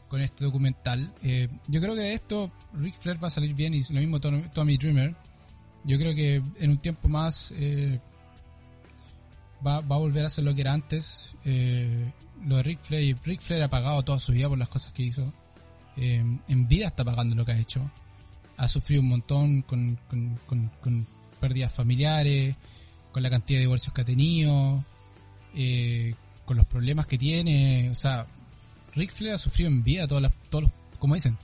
[0.08, 1.14] con este documental.
[1.22, 4.18] Eh, yo creo que de esto Rick Flair va a salir bien y lo mismo
[4.18, 5.14] Tommy Dreamer.
[5.84, 8.00] Yo creo que en un tiempo más eh,
[9.64, 11.32] va, va, a volver a ser lo que era antes.
[11.44, 12.10] Eh,
[12.44, 15.04] lo de Rick Flair, Rick Flair ha pagado toda su vida por las cosas que
[15.04, 15.32] hizo.
[15.96, 17.88] en vida está pagando lo que ha hecho.
[18.56, 21.06] Ha sufrido un montón con, con, con, con
[21.40, 22.56] pérdidas familiares,
[23.12, 24.84] con la cantidad de divorcios que ha tenido,
[26.44, 27.90] con los problemas que tiene.
[27.90, 28.26] O sea,
[28.94, 31.38] Rick Flair ha sufrido en vida todas las, todos los, como dicen,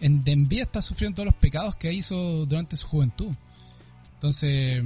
[0.00, 3.32] en, en vida está sufriendo todos los pecados que hizo durante su juventud.
[4.14, 4.82] Entonces,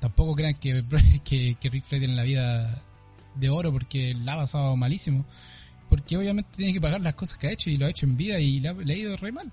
[0.00, 0.84] tampoco crean que,
[1.24, 2.84] que, Rick Flair tiene la vida
[3.34, 5.24] de oro porque la ha pasado malísimo.
[5.88, 8.16] Porque obviamente tiene que pagar las cosas que ha hecho y lo ha hecho en
[8.16, 9.52] vida y le ha, ido re mal.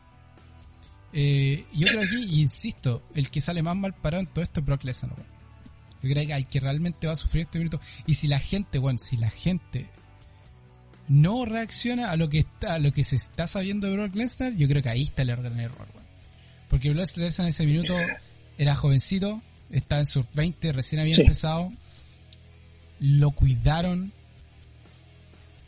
[1.13, 4.65] Eh, yo creo aquí, insisto, el que sale más mal parado en todo esto es
[4.65, 5.32] Brock Lesnar.
[6.03, 7.79] Yo creo que hay que realmente va a sufrir este minuto.
[8.05, 9.89] Y si la gente, bueno, si la gente
[11.07, 14.53] no reacciona a lo que está, a lo que se está sabiendo de Brock Lesnar,
[14.53, 15.87] yo creo que ahí está el gran error,
[16.69, 17.95] Porque Brock Lesnar en ese minuto
[18.57, 21.71] era jovencito, estaba en sus 20, recién había empezado,
[22.99, 24.11] lo cuidaron,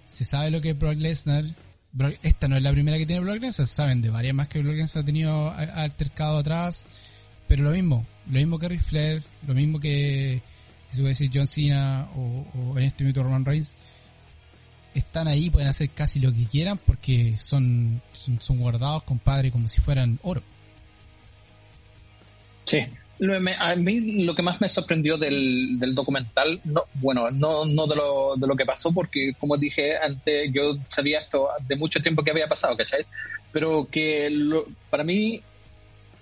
[0.06, 1.46] se sabe lo que es Brock Lesnar,
[2.24, 4.76] esta no es la primera que tiene Brock Lesnar, saben de varias más que Brock
[4.76, 6.88] Lesnar ha tenido altercado atrás,
[7.48, 8.82] pero lo mismo, lo mismo que Ric
[9.48, 10.42] lo mismo que,
[10.92, 13.76] se puede decir John Cena o, en este minuto Roman Reigns,
[14.94, 19.82] están ahí, pueden hacer casi lo que quieran porque son, son, guardados, compadre, como si
[19.82, 20.42] fueran oro.
[22.66, 22.80] Sí,
[23.60, 28.36] a mí lo que más me sorprendió del, documental, no, bueno, no, no de, lo,
[28.38, 32.32] de lo que pasó, porque como dije antes, yo sabía esto de mucho tiempo que
[32.32, 33.06] había pasado, ¿cachai?
[33.52, 34.30] Pero que
[34.90, 35.42] para mí,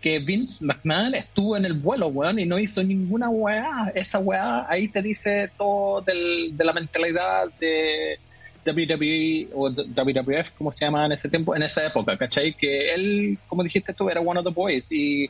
[0.04, 3.90] que Vince McMahon estuvo en el vuelo, weón, y no hizo ninguna weá.
[3.96, 8.20] Esa weá ahí te dice todo de la mentalidad de
[8.66, 12.54] WWE o WWF, como se llama en ese tiempo, en esa época, ¿cachai?
[12.54, 15.30] Que él, como dijiste tú, era one of the boys y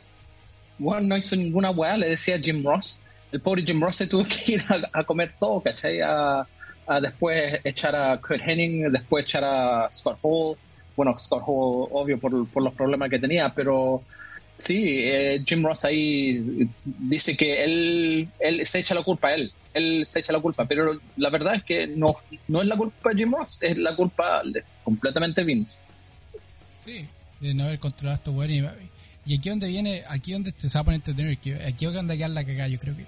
[0.80, 3.00] bueno, no hizo ninguna weá, le decía Jim Ross.
[3.32, 6.00] El pobre Jim Ross se tuvo que ir a, comer todo, ¿cachai?
[6.02, 6.48] A,
[7.00, 10.58] después echar a Kurt Henning, después echar a Scott Hall.
[10.96, 14.02] Bueno, Scott Hall, obvio, por, por los problemas que tenía, pero
[14.64, 19.54] sí, eh, Jim Ross ahí dice que él, él se echa la culpa a él
[19.74, 22.16] él se echa la culpa, pero la verdad es que no,
[22.48, 25.84] no es la culpa de Jim Ross, es la culpa de completamente Vince.
[26.80, 27.06] Sí,
[27.40, 30.82] de no haber controlado esto bueno y, y aquí donde viene, aquí donde se va
[30.82, 33.06] a poner tener, aquí donde quedar la cagada, yo creo que.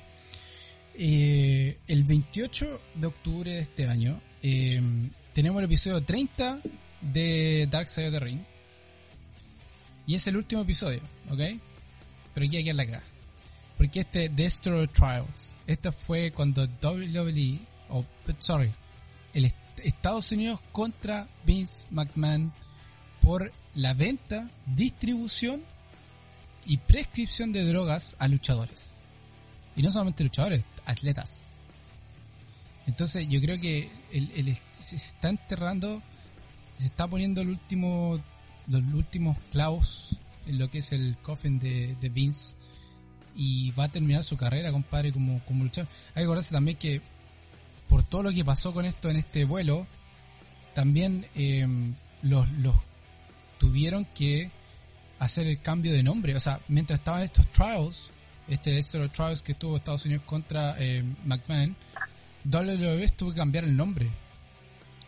[0.97, 4.81] Eh, el 28 de octubre de este año eh,
[5.33, 6.61] tenemos el episodio 30
[7.01, 8.39] de Dark Side of the Ring.
[10.07, 11.39] Y es el último episodio, ¿ok?
[12.33, 13.03] Pero aquí hay que la cagada.
[13.77, 18.05] Porque este Destroy Trials, esta fue cuando WWE, o
[18.39, 18.71] sorry,
[19.33, 19.51] el
[19.83, 22.53] Estados Unidos contra Vince McMahon
[23.21, 25.61] por la venta, distribución
[26.65, 28.93] y prescripción de drogas a luchadores.
[29.75, 31.43] Y no solamente luchadores, atletas.
[32.87, 36.01] Entonces yo creo que el, se está enterrando,
[36.77, 38.23] se está poniendo el último,
[38.67, 42.55] los últimos clavos en lo que es el coffin de, de Vince
[43.35, 45.89] y va a terminar su carrera, compadre, como, como luchador.
[46.09, 47.01] Hay que acordarse también que
[47.87, 49.85] por todo lo que pasó con esto en este vuelo,
[50.73, 52.75] también em, los, los
[53.59, 54.51] tuvieron que
[55.19, 56.35] hacer el cambio de nombre.
[56.35, 58.11] O sea, mientras estaban estos trials,
[58.47, 61.75] este los trials que tuvo Estados Unidos contra eh, McMahon,
[62.45, 64.09] WWF tuvo que cambiar el nombre.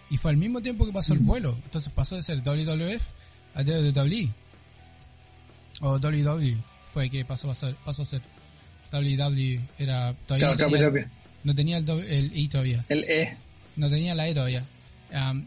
[0.10, 1.28] Y fue al mismo tiempo que pasó el mm.
[1.28, 1.58] vuelo.
[1.66, 3.04] Entonces pasó de ser WWF
[3.58, 4.30] a WWE.
[5.82, 6.58] O WWE
[6.94, 8.22] fue que pasó a ser, pasó a ser
[8.92, 10.48] WWE, era todavía
[11.44, 12.86] no, tenía, el, el, I todavía.
[12.90, 13.38] El E.
[13.76, 14.66] No tenía la E todavía.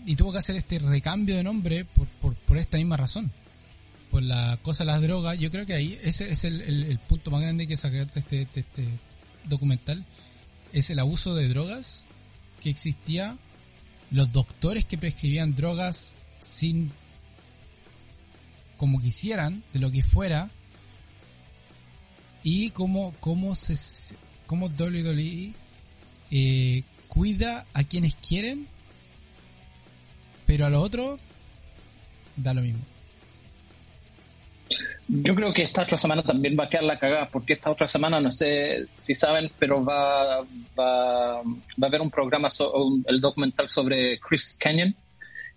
[0.06, 3.30] y tuvo que hacer este recambio de nombre por, por, por, esta misma razón.
[4.10, 5.38] Por la cosa de las drogas.
[5.38, 8.42] Yo creo que ahí ese es el, el, punto más grande que sacar de este,
[8.42, 8.84] este
[9.44, 10.04] documental.
[10.72, 12.04] Es el abuso de drogas
[12.60, 13.36] que existía.
[14.10, 16.92] Los doctores que prescribían drogas sin
[18.80, 20.48] como quisieran, de lo que fuera,
[22.42, 24.16] y cómo, cómo, se,
[24.46, 25.52] cómo WWE
[26.30, 28.66] eh, cuida a quienes quieren,
[30.46, 31.18] pero a lo otro
[32.36, 32.80] da lo mismo.
[35.08, 37.86] Yo creo que esta otra semana también va a quedar la cagada, porque esta otra
[37.86, 40.40] semana, no sé si saben, pero va,
[40.78, 42.48] va, va a haber un programa,
[43.06, 44.96] el documental sobre Chris Canyon.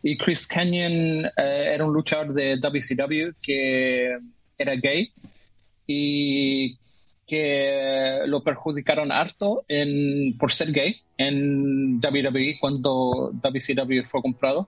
[0.03, 4.17] Y Chris Canyon eh, era un luchador de WCW que
[4.57, 5.11] era gay
[5.87, 6.77] y
[7.25, 9.65] que lo perjudicaron harto
[10.37, 14.67] por ser gay en WWE cuando WCW fue comprado.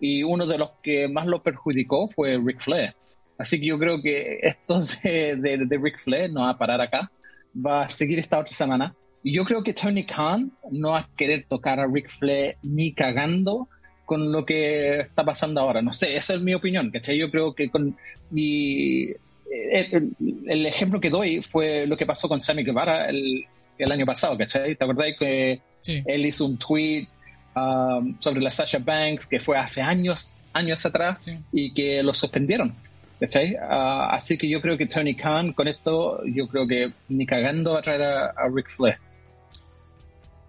[0.00, 2.94] Y uno de los que más lo perjudicó fue Ric Flair.
[3.38, 6.80] Así que yo creo que esto de, de, de Ric Flair no va a parar
[6.80, 7.10] acá.
[7.54, 8.94] Va a seguir esta otra semana.
[9.22, 12.94] Y yo creo que Tony Khan no va a querer tocar a Ric Flair ni
[12.94, 13.68] cagando
[14.04, 15.82] con lo que está pasando ahora.
[15.82, 17.18] No sé, esa es mi opinión, ¿cachai?
[17.18, 17.96] Yo creo que con
[18.30, 19.04] mi...
[19.04, 20.10] Eh,
[20.46, 23.44] el, ejemplo que doy fue lo que pasó con Sammy Guevara el,
[23.78, 24.76] el año pasado, ¿cachai?
[24.76, 27.06] ¿Te acordáis que él hizo un tweet
[27.54, 32.74] um, sobre la Sasha Banks que fue hace años, años atrás y que lo suspendieron?
[33.22, 33.54] ¿cachai?
[33.54, 37.74] Uh, así que yo creo que Tony Khan con esto, yo creo que ni cagando
[37.74, 38.98] va a traer a, a Ric Flair.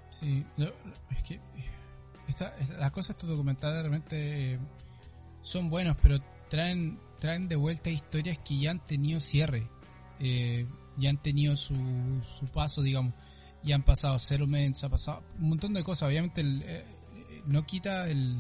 [0.10, 1.40] Sí, es que
[2.80, 4.60] las cosas estos documentales realmente
[5.42, 9.70] son buenos, pero traen traen de vuelta historias que ya han tenido cierre,
[10.20, 11.74] eh, ya han tenido su,
[12.38, 13.14] su paso, digamos,
[13.64, 16.10] ya han pasado settlements, ha pasado un montón de cosas.
[16.10, 16.84] Obviamente eh,
[17.46, 18.36] no quita el,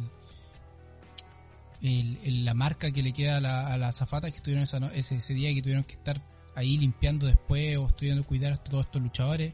[1.81, 5.33] el, la marca que le queda a la, a la azafata que estuvieron ese, ese
[5.33, 6.21] día y que tuvieron que estar
[6.53, 9.53] ahí limpiando después o estudiando cuidar a todos estos luchadores.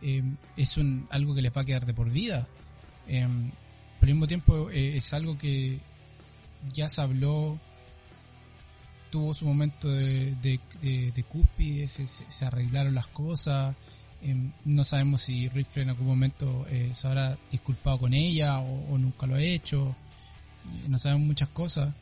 [0.00, 0.22] Eh,
[0.56, 2.48] es un, algo que les va a quedar de por vida.
[3.08, 3.28] Eh,
[4.00, 5.78] pero al mismo tiempo eh, es algo que
[6.72, 7.58] ya se habló,
[9.10, 13.76] tuvo su momento de, de, de, cúspide, se, arreglaron las cosas.
[14.64, 19.26] no sabemos si Rick Flair en algún momento se habrá disculpado con ella o, nunca
[19.26, 19.94] lo ha hecho.
[20.88, 21.94] no sabemos muchas cosas.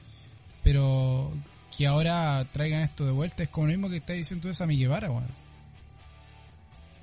[0.62, 1.32] Pero
[1.76, 4.76] que ahora traigan esto de vuelta es como lo mismo que está diciendo esa mi
[4.76, 5.28] Guevara, bueno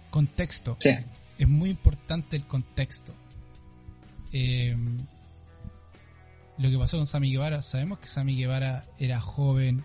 [0.10, 0.78] Contexto.
[0.80, 0.92] Sí.
[1.38, 3.14] Es muy importante el contexto.
[4.32, 4.76] Eh,
[6.58, 9.84] lo que pasó con Sammy Guevara, sabemos que Sammy Guevara era joven,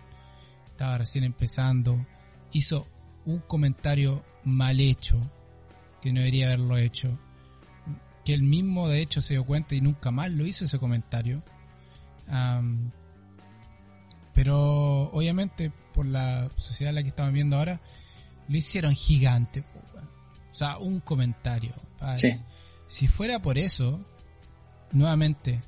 [0.65, 2.05] estaba recién empezando,
[2.51, 2.85] hizo
[3.25, 5.19] un comentario mal hecho,
[6.01, 7.17] que no debería haberlo hecho,
[8.25, 11.43] que él mismo de hecho se dio cuenta y nunca más lo hizo ese comentario.
[14.33, 17.79] pero obviamente por la sociedad en la que estamos viendo ahora,
[18.49, 19.63] lo hicieron gigante.
[20.51, 21.73] O sea, un comentario.
[22.87, 24.05] Si fuera por eso,
[24.95, 25.61] nuevamente,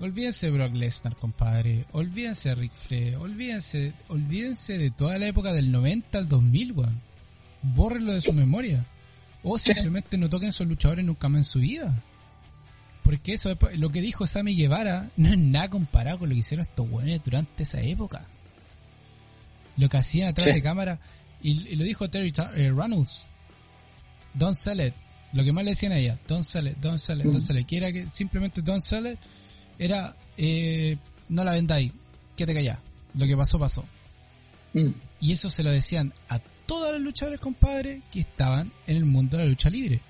[0.00, 1.86] olvídense de Brock Lesnar, compadre.
[1.92, 3.16] Olvídense de Rick Flair.
[3.16, 7.00] Olvídense, olvídense de toda la época del 90 al 2000, weón.
[7.62, 8.84] Bórrenlo de su memoria.
[9.42, 12.02] O simplemente no toquen a esos luchadores nunca más en su vida.
[13.02, 16.66] Porque eso, lo que dijo Sammy Guevara no es nada comparado con lo que hicieron
[16.66, 18.26] estos weones durante esa época.
[19.76, 21.00] Lo que hacían atrás de cámara,
[21.40, 23.24] y, lo dijo Terry eh, Reynolds,
[24.34, 24.92] don't sell it.
[25.32, 27.40] Lo que más le decían a ella, don't sell it, don't sell it, don't mm.
[27.40, 27.66] sell it.
[27.66, 29.18] Que era que simplemente don't sell it
[29.78, 30.96] era, eh,
[31.28, 31.92] no la vendáis,
[32.36, 32.78] que te callás.
[33.14, 33.84] Lo que pasó, pasó.
[34.74, 34.90] Mm.
[35.20, 39.36] Y eso se lo decían a todos los luchadores, compadre, que estaban en el mundo
[39.36, 40.00] de la lucha libre.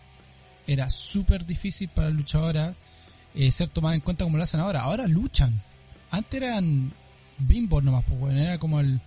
[0.67, 2.77] Era súper difícil para las luchadoras
[3.35, 4.83] eh, ser tomadas en cuenta como lo hacen ahora.
[4.83, 5.63] Ahora luchan.
[6.11, 6.93] Antes eran
[7.39, 9.01] bimbos nomás, pues, bueno, era como el,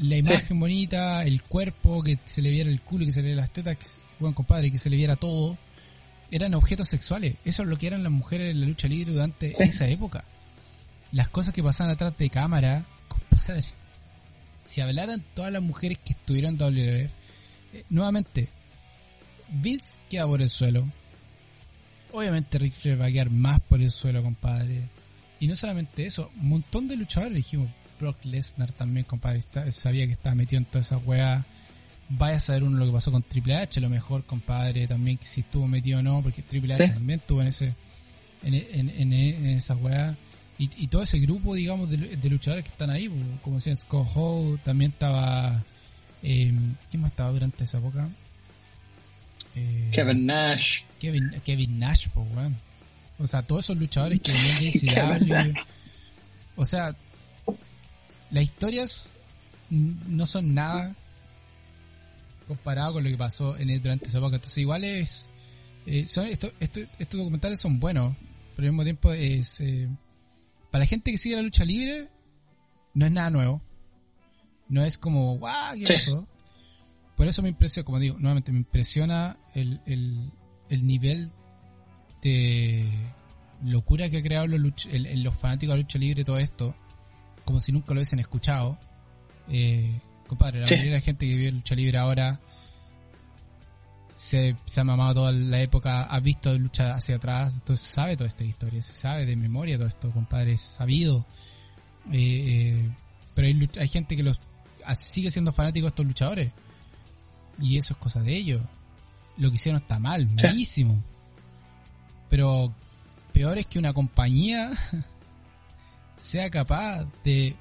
[0.00, 3.42] la imagen bonita, el cuerpo, que se le viera el culo, que se le viera
[3.42, 5.58] las tetas, buen compadre, que se le viera todo,
[6.30, 7.36] eran objetos sexuales.
[7.44, 10.24] Eso es lo que eran las mujeres en la lucha libre durante esa época.
[11.12, 13.62] Las cosas que pasaban atrás de cámara, compadre.
[14.58, 17.10] Si hablaran todas las mujeres que estuvieron en WWE,
[17.72, 18.48] eh, nuevamente,
[19.48, 20.90] Vince queda por el suelo.
[22.12, 24.88] Obviamente Rick Flair va a quedar más por el suelo, compadre.
[25.40, 27.68] Y no solamente eso, un montón de luchadores dijimos,
[28.00, 31.46] Brock Lesnar también, compadre, sabía que estaba metido en toda esa weá
[32.10, 35.16] vaya a saber uno lo que pasó con Triple H, a lo mejor, compadre, también
[35.16, 37.74] que si estuvo metido o no, porque Triple H también estuvo en ese,
[38.42, 40.16] en, en, en, esa weá.
[40.58, 43.08] Y, y, todo ese grupo, digamos, de, luchadores que están ahí,
[43.42, 45.64] como decían, Scott Hall, también estaba,
[46.22, 46.52] eh,
[46.90, 48.08] ¿quién más estaba durante esa época?
[49.56, 50.82] Eh, Kevin Nash.
[50.98, 52.56] Kevin, Kevin Nash, pues, weón.
[53.18, 55.60] O sea, todos esos luchadores que venían de ICW.
[56.56, 56.94] o sea,
[58.30, 59.10] las historias
[59.70, 60.94] no son nada
[62.46, 64.36] comparado con lo que pasó en, durante esa época.
[64.36, 65.28] Entonces igual es...
[65.86, 68.16] Eh, son esto, estos documentales son buenos,
[68.56, 69.60] pero al mismo tiempo es...
[69.60, 69.88] Eh,
[70.70, 72.08] para la gente que sigue la lucha libre,
[72.94, 73.62] no es nada nuevo.
[74.68, 76.28] No es como, guau, ¿qué pasó?
[77.16, 80.30] Por eso me impresiona, como digo, nuevamente me impresiona el, el,
[80.68, 81.30] el nivel
[82.22, 82.86] de
[83.64, 86.74] locura que ha creado los, los fanáticos de la lucha libre todo esto,
[87.50, 88.78] como si nunca lo hubiesen escuchado.
[89.48, 92.38] Eh, Compadre, la mayoría de la gente que vive lucha libre ahora
[94.14, 98.44] se, ha mamado toda la época, ha visto lucha hacia atrás, entonces sabe toda esta
[98.44, 101.26] historia, se sabe de memoria todo esto, compadre, es sabido.
[102.12, 102.90] Eh, eh,
[103.34, 104.38] pero hay, hay, gente que los
[104.94, 106.52] sigue siendo fanático de estos luchadores.
[107.60, 108.62] Y eso es cosa de ellos.
[109.36, 111.02] Lo que hicieron está mal, malísimo.
[112.28, 112.72] Pero
[113.32, 114.70] peor es que una compañía
[116.20, 117.56] sea capaz de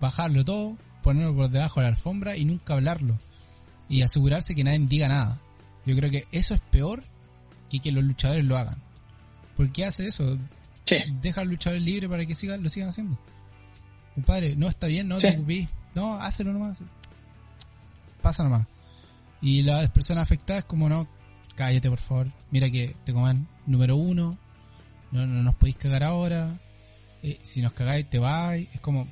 [0.00, 3.18] bajarlo todo, ponerlo por debajo de la alfombra y nunca hablarlo.
[3.88, 5.40] Y asegurarse que nadie diga nada.
[5.86, 7.04] Yo creo que eso es peor
[7.70, 8.82] que que los luchadores lo hagan.
[9.56, 10.38] ¿Por qué hace eso?
[11.20, 13.18] Deja al luchador libre para que sigan, lo sigan haciendo.
[14.14, 15.68] Compadre, no está bien, no te preocupes.
[15.94, 16.80] No, hazlo nomás.
[18.20, 18.66] Pasa nomás.
[19.40, 21.08] Y las personas afectadas, como no,
[21.54, 22.32] cállate por favor.
[22.50, 24.36] Mira que te coman número uno.
[25.12, 26.58] No, no nos podéis cagar ahora.
[27.22, 28.68] Eh, si nos cagáis, te vais.
[28.74, 29.08] Es como.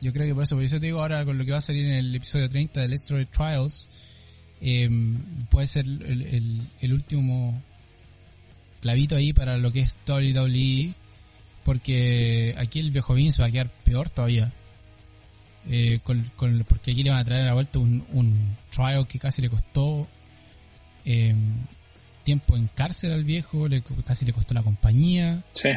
[0.00, 1.62] Yo creo que por eso, por eso te digo ahora con lo que va a
[1.62, 3.88] salir en el episodio 30 de Let's Trials.
[4.60, 5.18] Em,
[5.50, 7.60] puede ser el, el, último
[8.80, 10.94] clavito ahí para lo que es WWE.
[11.64, 14.52] Porque aquí el viejo Vince va a quedar peor todavía.
[15.70, 19.06] Eh, con, con, porque aquí le van a traer a la vuelta un, un trial
[19.06, 20.08] que casi le costó
[21.04, 21.34] eh,
[22.24, 25.42] tiempo en cárcel al viejo, le, casi le costó la compañía.
[25.54, 25.70] Sí.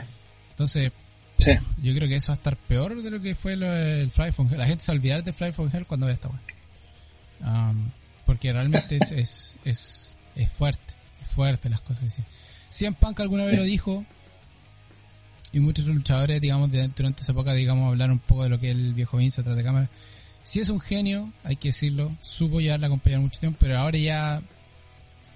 [0.49, 0.91] Entonces,
[1.81, 4.49] yo creo que eso va a estar peor de lo que fue el Fly from
[4.51, 4.57] Hell.
[4.57, 6.29] La gente se va a olvidar de Fly from Hell cuando vea esta
[7.41, 7.89] um,
[8.25, 12.23] porque realmente es, es, es, es, fuerte, es fuerte las cosas que dice.
[12.69, 14.05] Cien Punk alguna vez lo dijo,
[15.53, 18.93] y muchos luchadores, digamos, durante esa época, digamos, hablaron un poco de lo que el
[18.93, 19.89] viejo Vince atrás de cámara.
[20.43, 23.97] Si es un genio, hay que decirlo, supo llevar la compañía mucho tiempo, pero ahora
[23.97, 24.41] ya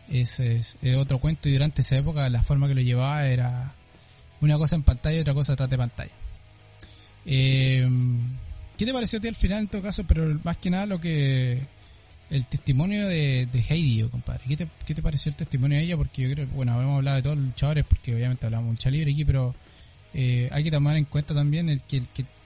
[0.10, 3.76] es, es, otro cuento y durante esa época la forma que lo llevaba era
[4.42, 6.12] una cosa en pantalla y otra cosa atrás de pantalla.
[7.26, 7.88] Eh,
[8.78, 10.04] ¿Qué te pareció a ti al final en todo caso?
[10.06, 11.62] Pero más que nada lo que
[12.30, 14.44] el testimonio de, de Heidi, compadre.
[14.48, 15.98] ¿Qué te, ¿Qué te pareció el testimonio de ella?
[15.98, 19.12] Porque yo creo, bueno, habíamos hablado de todos los luchadores porque obviamente hablamos mucha libre
[19.12, 19.56] aquí, pero
[20.14, 22.04] eh, hay que tomar en cuenta también el que,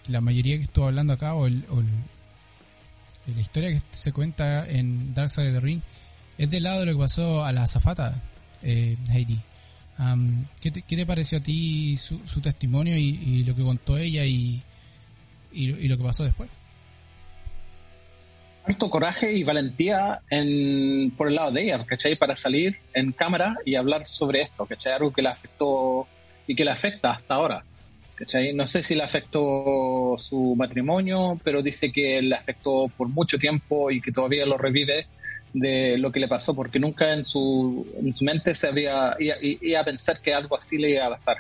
[0.08, 1.64] la mayoría que estuvo hablando acá o, el,
[3.28, 5.82] la historia que se cuenta en Dark Side of the Ring
[6.38, 8.22] es del lado de lo que pasó a la azafata
[8.64, 9.40] eh, Heidi.
[10.62, 14.62] ¿Qué, te, pareció a ti su, testimonio y, lo que contó ella y,
[15.52, 16.50] y, lo que pasó después?
[18.66, 22.16] Harto coraje y valentía en, por el lado de ella, ¿cachai?
[22.16, 24.94] Para salir en cámara y hablar sobre esto, ¿cachai?
[24.94, 26.08] Algo que le afectó
[26.46, 27.64] y que le afecta hasta ahora.
[28.54, 33.92] No sé si le afectó su matrimonio, pero dice que le afectó por mucho tiempo
[33.92, 35.08] y que todavía lo revive
[35.54, 39.80] de lo que le pasó, porque nunca en su, en su mente se había iba,
[39.80, 41.38] a pensar que algo así le iba a pasar.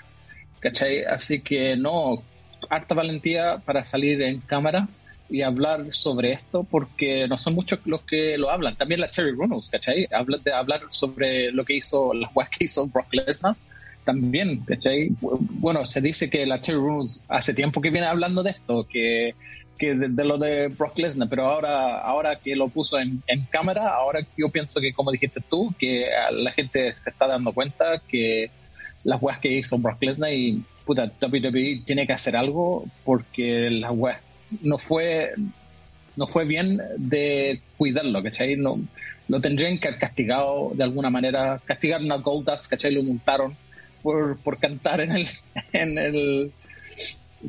[0.59, 1.03] ¿cachai?
[1.03, 2.21] Así que no,
[2.69, 4.87] harta valentía para salir en cámara
[5.29, 8.75] y hablar sobre esto, porque no son muchos los que lo hablan.
[8.75, 10.07] También la Cherry Runnels, ¿cachai?
[10.11, 13.55] Habla de hablar sobre lo que hizo, las cosas que hizo Brock Lesnar
[14.03, 15.09] también, ¿cachai?
[15.21, 19.35] Bueno, se dice que la Cherry Rules hace tiempo que viene hablando de esto, que,
[19.79, 24.19] que de, lo de Brock Lesnar, pero ahora, ahora que lo puso en, cámara, ahora
[24.37, 28.51] yo pienso que, como dijiste tú, que la gente se está dando cuenta que
[29.03, 33.91] las weas que hizo Brock Lesnar y puta, WWE tiene que hacer algo porque las
[33.93, 34.19] weas
[34.61, 35.33] no fue
[36.15, 38.57] no fue bien de cuidarlo, ¿cachai?
[38.57, 38.77] No,
[39.29, 42.91] lo tendrían que haber castigado de alguna manera, castigar a Goldust, ¿cachai?
[42.91, 43.55] Lo montaron
[44.01, 45.27] por, por cantar en el,
[45.71, 46.51] en el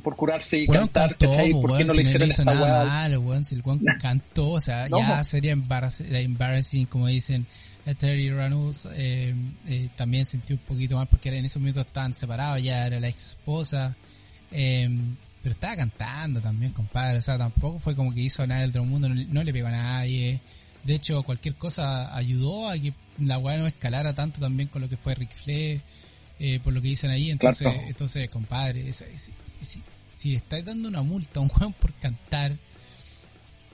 [0.03, 3.57] por curarse y cantar, cantó, ¿Por qué no le hicieron no nada mal, weón, si
[3.57, 7.47] el weón cantó, o sea, ya sería embarrassing, como dicen,
[7.99, 9.35] Terry Ranus eh,
[9.67, 13.09] eh, también sentí un poquito mal porque en esos minutos estaban separados, ya era la
[13.09, 13.97] esposa,
[14.53, 14.89] eh,
[15.43, 18.85] pero estaba cantando también, compadre, o sea, tampoco fue como que hizo nada del otro
[18.85, 20.41] mundo, no, le pegó a nadie,
[20.85, 24.89] de hecho, cualquier cosa ayudó a que la weá no escalara tanto también con lo
[24.89, 25.81] que fue Rick Flair,
[26.43, 27.31] eh, por lo que dicen ahí.
[27.31, 32.57] Entonces, entonces compadre, si, le estáis dando una multa a un juego por cantar,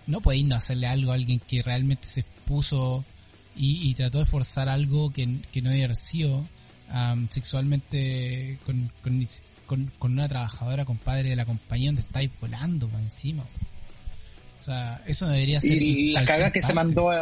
[0.08, 3.04] no podéis no hacerle algo a alguien que realmente se expuso
[3.54, 5.26] y, trató de forzar algo que,
[5.62, 6.44] no haya sido
[7.28, 8.90] sexualmente con,
[9.66, 13.44] con, una trabajadora, compadre, de la compañía donde estáis volando por encima.
[13.44, 15.80] O sea, eso debería ser.
[15.80, 17.12] Y la caga que se mandó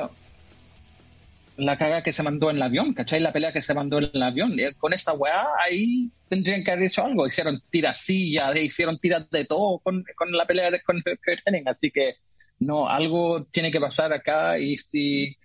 [1.56, 3.20] la caga que se mandó en el avión, ¿cachai?
[3.20, 4.56] La pelea que se mandó en el avión.
[4.78, 7.26] Con esa weá ahí tendrían que haber hecho algo.
[7.26, 7.62] Hicieron
[7.94, 11.02] sillas, hicieron tiras de todo con, la pelea de, con
[11.46, 11.68] Henning.
[11.68, 12.16] Así que
[12.58, 15.36] no, algo tiene que pasar acá y si,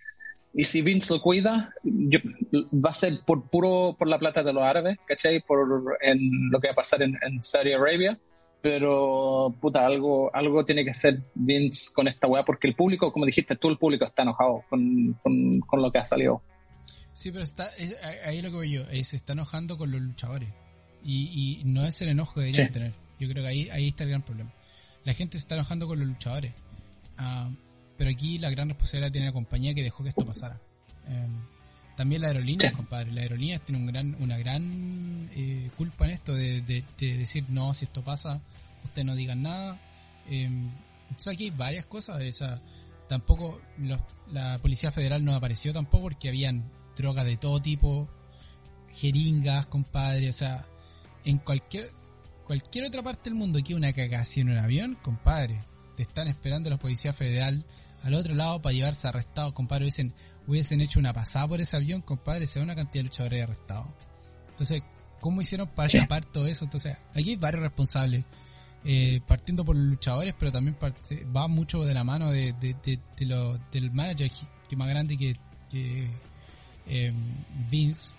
[0.52, 4.62] y si Vince lo cuida, va a ser por puro por la plata de los
[4.62, 5.40] árabes, ¿cachai?
[5.40, 8.18] Por en lo que va a pasar en, en Saudi Arabia
[8.62, 13.26] pero puta, algo, algo tiene que ser Vince con esta weá, porque el público, como
[13.26, 16.42] dijiste tú, el público está enojado con, con, lo que ha salido.
[17.12, 17.68] Sí, pero está,
[18.26, 20.48] ahí lo que veo yo, eh, se está enojando con los luchadores.
[21.02, 22.92] Y, y no es el enojo que deberían tener.
[23.18, 24.52] Yo creo que ahí, ahí está el gran problema.
[25.04, 26.52] La gente se está enojando con los luchadores.
[27.16, 27.50] Ah,
[27.96, 30.60] pero aquí la gran responsabilidad tiene la compañía que dejó que esto pasara.
[31.06, 31.46] Em,
[32.00, 33.12] también la aerolínea, compadre.
[33.12, 36.62] La aerolínea tiene un gran, una gran eh, culpa en esto de,
[36.98, 38.40] decir, no, si esto pasa,
[38.84, 39.78] ustedes no digan nada.
[40.26, 40.70] Em,
[41.10, 42.22] entonces aquí hay varias cosas.
[42.22, 42.58] O sea,
[43.06, 43.60] tampoco
[44.32, 46.64] la Policía Federal no apareció tampoco porque habían
[46.96, 48.08] drogas de todo tipo,
[48.94, 50.30] jeringas, compadre.
[50.30, 50.66] O sea,
[51.26, 51.92] en cualquier
[52.44, 55.60] cualquier otra parte del mundo que una cagación en un avión, compadre,
[55.98, 57.66] te están esperando la Policía Federal
[58.02, 59.84] al otro lado para llevarse arrestado, compadre.
[59.84, 60.14] Hubiesen,
[60.50, 63.86] hubiesen hecho una pasada por ese avión, compadre, se da una cantidad de luchadores arrestados.
[64.50, 64.82] Entonces,
[65.20, 66.64] ¿cómo hicieron para escapar todo eso?
[66.64, 68.24] Entonces, aquí hay varios responsables.
[68.82, 70.74] Eh, partiendo por los luchadores, pero también
[71.36, 72.54] va mucho de la mano de,
[73.20, 74.30] lo, del manager
[74.68, 75.36] que más grande que,
[76.86, 77.12] eh,
[77.70, 78.14] Vince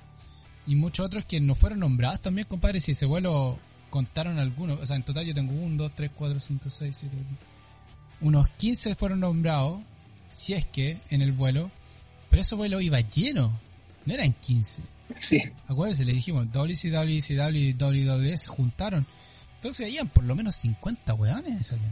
[0.67, 2.79] y muchos otros que no fueron nombrados también, compadre.
[2.79, 3.57] Si ese vuelo
[3.89, 7.17] contaron algunos, o sea, en total yo tengo 1, 2, 3, 4, 5, 6, 7,
[8.21, 9.81] unos 15 fueron nombrados,
[10.29, 11.71] si es que, en el vuelo,
[12.31, 13.59] pero ese vuelo iba lleno,
[14.07, 14.81] no eran 15.
[15.15, 15.43] Sí.
[15.67, 19.05] Acuérdense, le dijimos, WCW, ECW y WWE se juntaron.
[19.55, 21.91] Entonces habían por lo menos 50 weones en ese avión.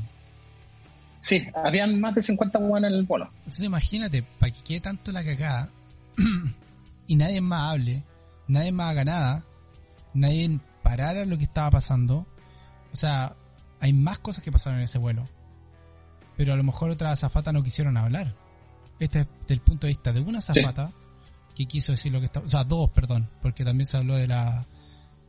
[1.19, 3.29] Sí, habían más de 50 weones en el vuelo.
[3.39, 5.69] Entonces imagínate, para que quede tanto la cagada
[7.07, 8.03] y nadie más hable,
[8.47, 9.45] nadie más haga nada,
[10.15, 12.25] nadie parara lo que estaba pasando.
[12.91, 13.35] O sea,
[13.79, 15.29] hay más cosas que pasaron en ese vuelo
[16.39, 18.33] pero a lo mejor otras azafatas no quisieron hablar.
[18.99, 20.91] Este es del punto de vista de una azafata
[21.55, 24.27] que quiso decir lo que estaba, o sea, dos, perdón, porque también se habló de
[24.27, 24.65] la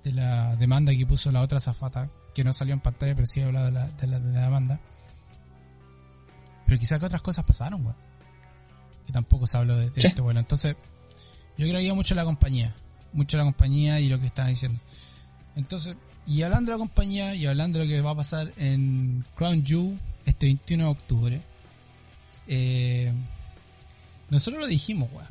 [0.04, 3.40] de la demanda que puso la otra azafata, que no salió en pantalla, pero sí
[3.40, 4.80] hablado de la, de la, demanda.
[6.66, 7.94] Pero quizás que otras cosas pasaron, güey.
[9.06, 10.40] Que tampoco se habló de, este vuelo.
[10.40, 10.76] Entonces,
[11.58, 12.74] yo creo que mucho la compañía.
[13.12, 14.78] Mucho la compañía y lo que están diciendo.
[15.56, 15.96] Entonces,
[16.26, 19.64] y hablando de la compañía y hablando de lo que va a pasar en Crown
[19.66, 21.42] Jewel, este 21 de octubre.
[22.46, 23.12] Eh,
[24.30, 25.28] nosotros lo dijimos, weón.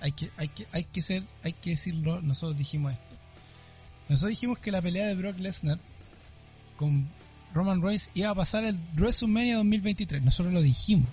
[0.00, 3.16] Hay que, hay que, hay que ser, hay que decirlo, nosotros dijimos esto.
[4.08, 5.78] Nosotros dijimos que la pelea de Brock Lesnar
[6.76, 7.08] con
[7.54, 10.22] Roman Reigns iba a pasar el WrestleMania 2023.
[10.22, 11.08] Nosotros lo dijimos.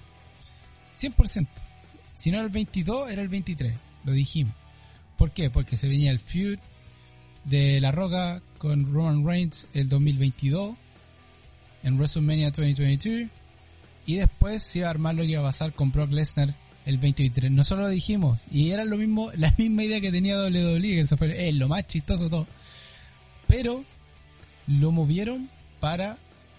[0.93, 1.47] 100%.
[2.15, 3.75] Si no era el 22, era el 23.
[4.03, 4.53] Lo dijimos.
[5.17, 5.49] ¿Por qué?
[5.49, 6.59] Porque se venía el feud
[7.45, 10.75] de La Roca con Roman Reigns el 2022
[11.83, 13.29] en WrestleMania 2022
[14.05, 16.53] y después se iba a armar lo que iba a pasar con Brock Lesnar
[16.85, 17.51] el 2023.
[17.51, 21.17] Nosotros lo dijimos y era lo mismo, la misma idea que tenía WWE, que eso
[21.17, 22.47] fue lo más chistoso todo.
[23.47, 23.83] Pero
[24.67, 26.17] lo movieron para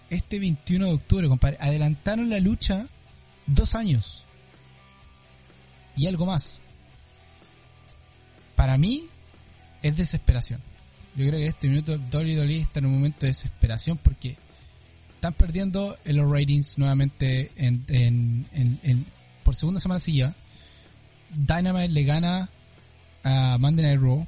[0.09, 1.57] este 21 de octubre, compadre.
[1.59, 2.87] Adelantaron la lucha
[3.47, 4.23] dos años.
[5.95, 6.61] Y algo más.
[8.55, 9.05] Para mí
[9.81, 10.61] es desesperación.
[11.15, 14.37] Yo creo que este minuto WWE está en un momento de desesperación porque
[15.15, 19.05] están perdiendo en los ratings nuevamente en,
[19.43, 20.35] por segunda semana seguida.
[21.35, 22.49] Dynamite le gana
[23.23, 24.27] a Monday Night Raw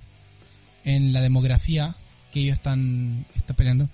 [0.84, 1.96] en la demografía
[2.32, 3.90] que ellos están, están peleando.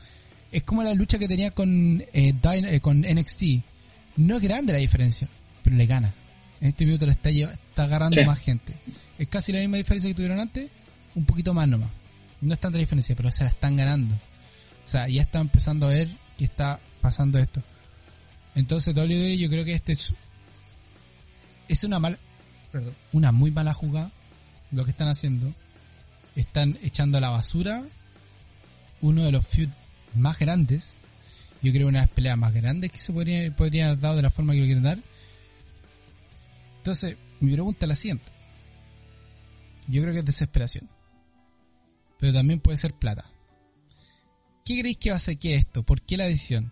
[0.51, 3.43] Es como la lucha que tenía con, eh, eh, con NXT.
[4.17, 5.29] No es grande la diferencia,
[5.63, 6.13] pero le gana.
[6.59, 8.73] En este minuto le está, está agarrando más gente.
[9.17, 10.69] Es casi la misma diferencia que tuvieron antes,
[11.15, 11.89] un poquito más nomás.
[12.41, 14.15] No es tanta diferencia, pero se la están ganando.
[14.15, 17.63] O sea, ya está empezando a ver que está pasando esto.
[18.55, 20.13] Entonces WWE yo creo que este es,
[21.73, 22.19] es una mala,
[22.71, 24.11] perdón, una muy mala jugada
[24.71, 25.53] lo que están haciendo.
[26.35, 27.83] Están echando a la basura
[29.01, 29.73] uno de los feuds
[30.15, 30.97] más grandes.
[31.61, 34.21] Yo creo una de las peleas más grandes que se podría, podría haber dado de
[34.21, 34.99] la forma que lo quieren dar.
[36.77, 38.31] Entonces, mi pregunta la siguiente.
[39.87, 40.89] Yo creo que es desesperación.
[42.19, 43.25] Pero también puede ser plata.
[44.63, 45.83] ¿Qué creéis que va a ser que esto?
[45.83, 46.71] ¿Por qué la decisión?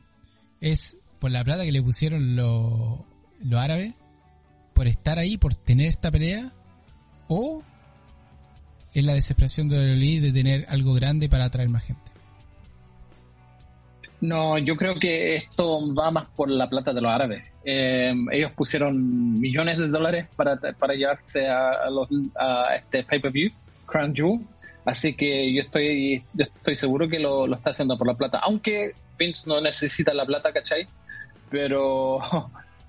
[0.62, 3.00] es por la plata que le pusieron los
[3.42, 3.94] lo árabes,
[4.80, 6.54] por estar ahí, por tener esta pelea,
[7.28, 7.62] o
[8.94, 12.10] es la desesperación de Oli de tener algo grande para atraer más gente.
[14.22, 17.46] No, yo creo que esto va más por la plata de los árabes.
[17.66, 22.08] Eh, ellos pusieron millones de dólares para, para llevarse a, los,
[22.38, 23.52] a este pay-per-view,
[23.86, 24.40] Crown Jewel,
[24.86, 28.40] Así que yo estoy, estoy seguro que lo, lo, está haciendo por la plata.
[28.40, 30.88] Aunque Vince no necesita la plata, ¿cachai?
[31.50, 32.22] Pero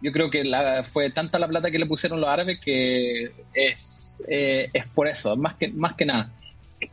[0.03, 4.23] yo creo que la, fue tanta la plata que le pusieron los árabes que es,
[4.29, 6.31] eh, es por eso, más que, más que nada.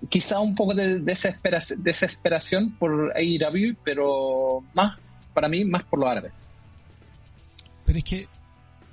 [0.09, 4.97] Quizá un poco de desesperación, desesperación por AEW, pero más,
[5.33, 6.33] para mí, más por los árabes.
[7.85, 8.27] Pero es que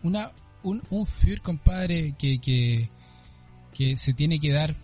[0.05, 0.31] una,
[0.62, 4.77] un, un fear, compadre, que, que se tiene que dar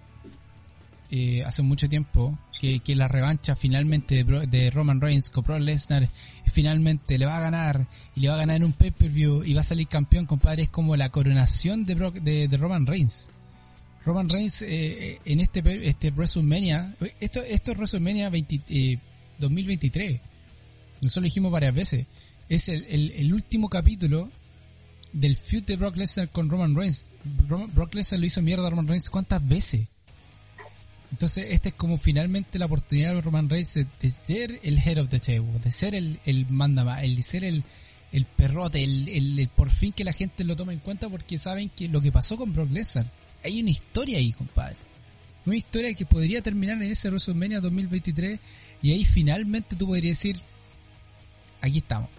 [1.10, 6.08] eh, hace mucho tiempo que, la revancha finalmente de, Roman Reigns con Brock Lesnar
[6.46, 9.62] finalmente le va a ganar y le va a ganar en un pay-per-view y va
[9.62, 13.28] a salir campeón, compadre, es como la coronación de, de, Roman Reigns.
[14.04, 20.20] Roman Reigns eh, en este este WrestleMania, esto, esto es WrestleMania 2023,
[21.00, 22.06] nosotros lo dijimos varias veces,
[22.48, 24.30] es el, el último capítulo
[25.12, 27.12] del feud de Brock Lesnar con Roman Reigns.
[27.24, 29.88] Brock Lesnar lo hizo mierda a Roman Reigns cuántas veces.
[31.10, 35.08] Entonces, esta es como finalmente la oportunidad de Roman Reigns de, ser el head of
[35.08, 37.64] the table, de ser el, el manda el de ser el,
[38.12, 41.68] el perrote, el, el, por fin que la gente lo toma en cuenta porque saben
[41.68, 43.10] que lo que pasó con Brock Lesnar,
[43.44, 44.76] hay una historia ahí, compadre.
[45.46, 48.38] Una historia que podría terminar en ese WrestleMania 2023
[48.82, 50.40] y ahí finalmente tú podrías decir,
[51.60, 52.10] aquí estamos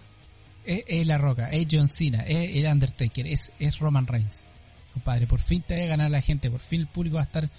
[0.64, 4.48] es, La Roca, es John Cena, es el Undertaker, es, es Roman Reigns.
[4.92, 7.24] Compadre, por fin te va a ganar la gente, por fin el público va a
[7.24, 7.50] estar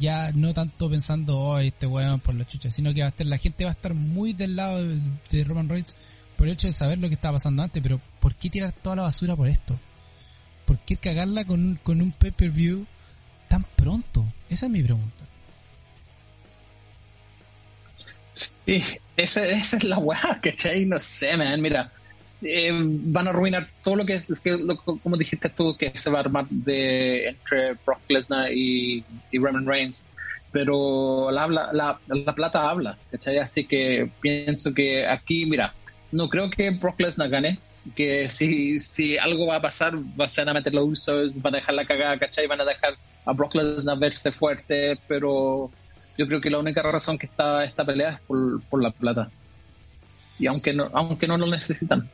[0.00, 3.26] ya no tanto pensando, oh, este weón por la chucha, sino que va a estar,
[3.26, 5.94] la gente va a estar muy del lado de, Roman Reigns
[6.36, 8.96] por el hecho de saber lo que estaba pasando antes, pero ¿por qué tirar toda
[8.96, 9.78] la basura por esto?
[10.64, 12.86] ¿Por qué cagarla con un, con un pay-per-view
[13.48, 14.26] tan pronto?
[14.48, 15.24] Esa es mi pregunta.
[18.32, 18.82] Sí,
[19.16, 21.92] esa, esa es la weá, que No sé, man, mira
[22.42, 24.58] eh, van a arruinar todo lo que es, que
[25.02, 30.04] como dijiste tú, que se va a armar de entre Brock Lesnar y, Roman Reigns.
[30.52, 32.98] Pero la, la, la, plata habla,
[33.40, 35.74] Así que pienso que aquí, mira,
[36.10, 37.60] no creo que Brock Lesnar gane,
[37.94, 41.54] que si, si algo va a pasar, va a ser a meter los usos, van
[41.54, 42.48] a dejar la cagada, ¿cachai?
[42.48, 45.70] Van a dejar a Brock Lesnar verse fuerte, pero
[46.18, 49.30] yo creo que la única razón que está esta pelea es por, por la plata.
[50.38, 52.10] Y aunque no, aunque no lo necesitan.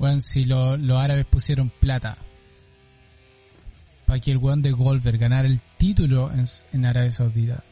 [0.00, 2.16] Bueno, si los árabes pusieron plata
[4.06, 6.32] para que el weón de Goldberg ganara el título
[6.72, 7.62] en, Arabia Saudita,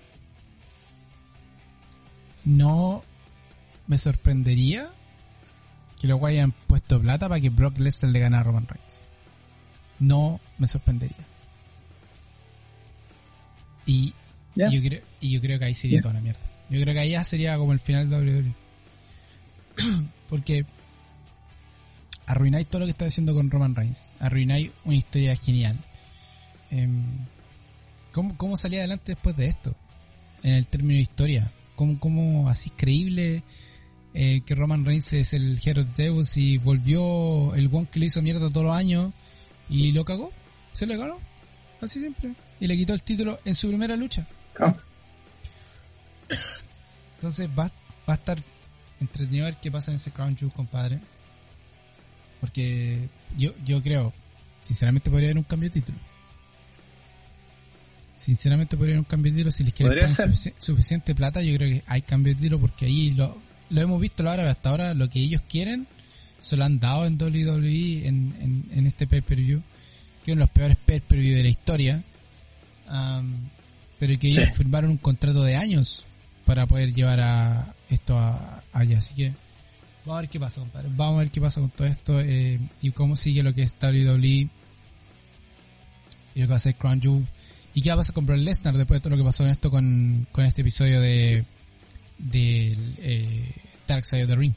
[2.44, 3.02] no
[3.86, 4.90] me sorprendería
[5.98, 9.00] que luego hayan puesto plata para que Brock Lesnar le ganara a Roman Reigns.
[9.98, 11.16] No me sorprendería.
[13.86, 14.12] Y,
[14.54, 16.40] yo, creo, y yo creo que ahí sería toda la mierda.
[16.68, 18.54] Yo creo que ahí ya sería como el final de WWE.
[20.28, 20.66] Porque
[22.28, 24.12] arruináis todo lo que está haciendo con Roman Reigns.
[24.20, 25.76] Arruináis una historia genial.
[26.70, 27.02] Em,
[28.12, 29.74] ¿cómo, salía adelante después de esto?
[30.42, 31.50] En el término de historia.
[31.74, 33.42] ¿Cómo, cómo así creíble
[34.12, 38.06] eh, que Roman Reigns es el Hero de Deus y volvió el one que le
[38.06, 39.12] hizo mierda todos los años
[39.70, 40.30] y lo cagó?
[40.74, 41.18] Se le ganó.
[41.80, 42.34] Así siempre.
[42.60, 44.26] Y le quitó el título en su primera lucha.
[44.60, 44.76] Ah.
[47.14, 47.70] Entonces va,
[48.06, 48.38] va a estar
[49.00, 51.00] entretenido a ver qué pasa en ese Crown Jewel, compadre.
[52.40, 54.12] Porque yo, yo creo,
[54.60, 55.98] sinceramente podría haber un cambio de título.
[58.16, 59.50] Sinceramente podría haber un cambio de título.
[59.50, 63.10] Si les quieren poner suficiente plata, yo creo que hay cambio de título porque ahí
[63.12, 63.38] lo,
[63.70, 65.86] lo hemos visto ahora, hasta ahora lo que ellos quieren
[66.38, 69.60] se lo han dado en WWE en, en, este pay-per-view,
[70.24, 72.04] que es uno de los peores pay-per-view de la historia.
[73.98, 76.04] pero que ellos firmaron un contrato de años
[76.46, 78.98] para poder llevar a esto a, allá.
[78.98, 79.34] Así que
[80.04, 80.88] Vamos a ver qué pasa, compadre.
[80.94, 83.74] Vamos a ver qué pasa con todo esto eh, y cómo sigue lo que es
[83.80, 84.48] WWE y
[86.34, 87.26] lo que va a hacer Crown Jewel.
[87.74, 89.50] ¿Y qué va a pasar con Brock Lesnar después de todo lo que pasó en
[89.50, 91.44] esto con, con este episodio de,
[92.18, 93.54] de eh,
[93.86, 94.54] Dark Side of the Ring?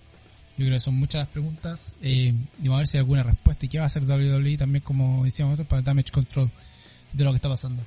[0.57, 3.65] Yo creo que son muchas preguntas eh, y vamos a ver si hay alguna respuesta.
[3.65, 6.49] ¿Y qué va a hacer WWE también, como decíamos nosotros, para damage control
[7.13, 7.83] de lo que está pasando?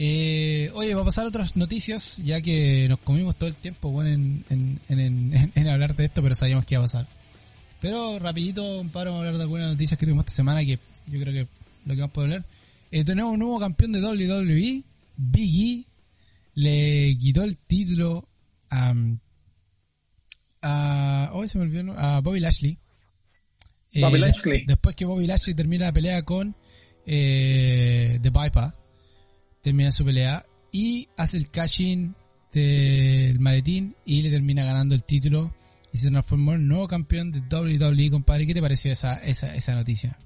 [0.00, 4.10] Eh, oye, va a pasar otras noticias, ya que nos comimos todo el tiempo bueno,
[4.10, 7.08] en, en, en, en, hablar de esto, pero sabíamos que iba a pasar.
[7.80, 10.78] Pero rapidito, paro a hablar de algunas noticias que tuvimos esta semana, que
[11.08, 11.48] yo creo que
[11.84, 12.46] lo que a poder hablar.
[12.92, 14.84] Eh, tenemos un nuevo campeón de WWE,
[15.16, 15.84] Big E,
[16.54, 18.28] le quitó el título
[18.70, 18.94] a...
[20.62, 22.78] a hoy se me olvidó, a Bobby Lashley.
[23.94, 24.64] Eh, Bobby Lashley.
[24.64, 26.54] después que Bobby Lashley termina la pelea con
[27.04, 28.77] eh, The Viper
[29.68, 32.14] termina su pelea y hace el cashing
[32.54, 35.54] del maletín y le termina ganando el título
[35.92, 38.46] y se transformó en nuevo campeón de WWE, compadre.
[38.46, 40.16] ¿Qué te pareció esa, esa, noticia?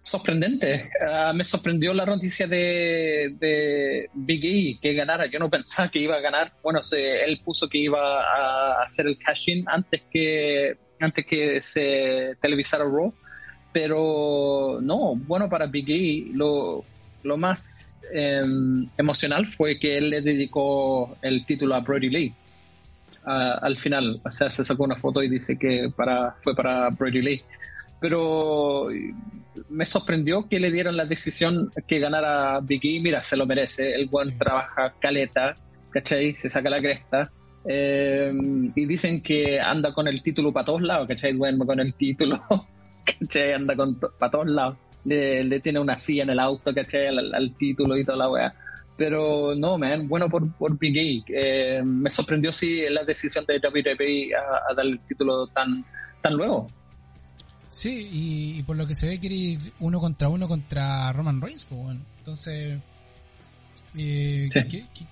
[0.00, 0.88] Sorprendente.
[1.06, 5.30] Ah, me sorprendió la noticia de, de Big E que ganara.
[5.30, 6.54] Yo no pensaba que iba a ganar.
[6.62, 12.36] Bueno, se, él puso que iba a hacer el cashing antes que antes que se
[12.40, 13.12] televisara Raw
[13.74, 16.84] pero no, bueno para Big E, lo,
[17.24, 22.34] lo más em, emocional fue que él le dedicó el título a Brody Lee.
[23.24, 27.42] al final, se sacó una foto y dice que para, fue para Brody Lee.
[28.00, 28.90] Pero
[29.70, 33.00] me sorprendió que le dieran la decisión que ganara Big E.
[33.00, 33.92] Mira, se lo merece.
[33.92, 35.56] El buen trabaja caleta,
[35.90, 36.36] ¿cachai?
[36.36, 37.28] Se saca la cresta.
[37.66, 38.32] Eh,
[38.74, 41.32] y dicen que anda con el título para todos lados, ¿cachai?
[41.32, 42.42] Duerme con el título,
[43.04, 43.52] ¿cachai?
[43.52, 44.76] Anda con para todos lados.
[45.04, 47.08] Le, tiene una silla en el auto, ¿cachai?
[47.08, 48.54] Al, título y toda la weá.
[48.96, 51.24] Pero no, man, bueno por, por Big.
[51.28, 55.84] Eh, me sorprendió sí la decisión de WWE a, a dar el título tan,
[56.22, 56.68] tan luego.
[57.74, 61.64] Sí, y, por lo que se ve quiere ir uno contra uno contra Roman Reigns,
[61.64, 62.00] pues bueno.
[62.18, 62.78] Entonces,
[63.96, 64.48] eh,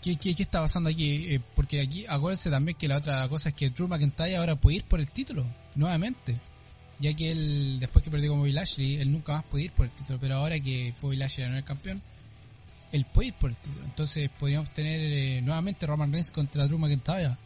[0.00, 1.34] ¿qué, qué, está pasando aquí?
[1.34, 4.76] Eh, porque aquí, acuérdense también que la otra cosa es que Drew McIntyre ahora puede
[4.76, 6.38] ir por el título, nuevamente.
[7.02, 9.86] Ya que él, después que perdió con Bobby Lashley, él nunca más puede ir por
[9.86, 10.20] el título.
[10.20, 12.00] Pero ahora que Bobby Lashley no es el campeón,
[12.92, 13.84] él puede ir por el título.
[13.84, 17.36] Entonces podríamos tener eh, nuevamente Roman Reigns contra Drew McIntyre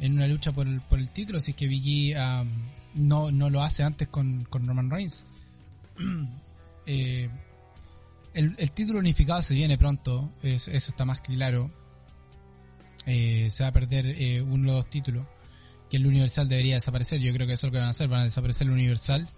[0.00, 1.38] en una lucha por el, por el título.
[1.38, 2.14] Así que Vicky
[2.94, 5.24] no, no lo hace antes con, con Roman Reigns.
[6.86, 7.28] Eh,
[8.34, 11.70] el, título unificado se viene pronto, eso, está más que claro.
[13.06, 15.24] Eh, se va a perder uno los dos títulos,
[15.90, 17.20] que el Universal debería desaparecer.
[17.20, 19.28] Yo creo que eso es lo que van a hacer, van a desaparecer el Universal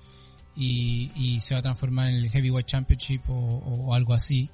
[0.55, 4.51] y, y se va a transformar en el Heavyweight Championship o, algo así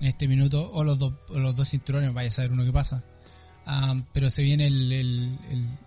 [0.00, 3.02] en este minuto, o los, dos los dos cinturones, vaya a saber uno que pasa.
[3.66, 5.38] Ah, pero se viene el, el,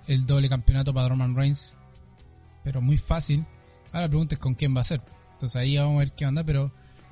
[0.08, 1.80] el, doble campeonato para Roman Reigns
[2.64, 3.46] pero muy fácil.
[3.88, 5.02] Ahora la pregunta es con quién va a ser.
[5.34, 6.72] Entonces ahí vamos a ver qué onda, pero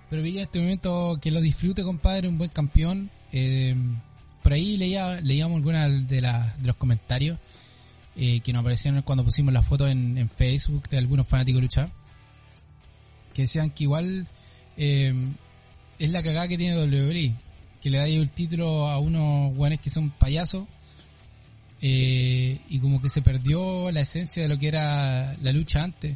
[0.09, 3.09] pero en este momento que lo disfrute, compadre, un buen campeón.
[3.31, 3.75] Eh,
[4.43, 7.39] por ahí leía, leíamos algunos de, de los comentarios
[8.15, 11.89] eh, que nos aparecieron cuando pusimos la foto en, Facebook de algunos fanáticos de lucha.
[13.33, 14.27] Que decían que igual
[14.77, 15.13] eh,
[15.99, 17.33] es la cagada que tiene WWE.
[17.81, 20.65] Que le da ahí el título a unos guanes que son payasos
[21.81, 26.15] eh, y como que se perdió la esencia de lo que era la lucha antes.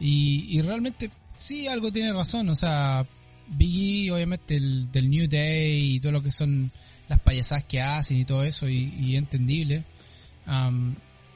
[0.00, 3.06] Y, realmente sí, algo tiene razón, o sea,
[3.48, 6.70] Biggie obviamente el, del New Day y todo lo que son
[7.08, 9.84] las payasadas que hacen y todo eso, y, entendible.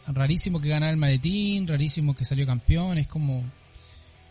[0.06, 3.42] Rarísimo que ganara el maletín, rarísimo que salió campeón, es como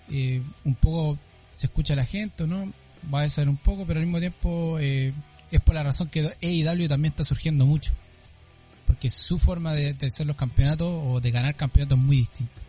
[0.09, 1.17] eh, un poco
[1.51, 2.71] se escucha a la gente, ¿no?
[3.13, 5.13] Va a ser un poco, pero al mismo tiempo eh,
[5.51, 7.93] es por la razón que AEW también está surgiendo mucho
[8.91, 12.61] porque su forma de, hacer los campeonatos o de ganar campeonatos es muy distinta.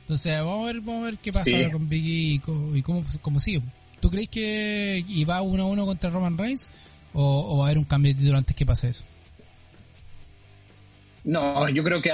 [0.00, 2.38] Entonces, vamos a ver, vamos a ver qué pasa con Biggie y,
[2.82, 3.60] cómo, cómo, sigue.
[4.00, 6.70] ¿Tú crees que va uno a uno contra Roman Reigns
[7.12, 9.04] o, va a haber un cambio de título antes que pase eso?
[11.24, 12.10] No, yo creo que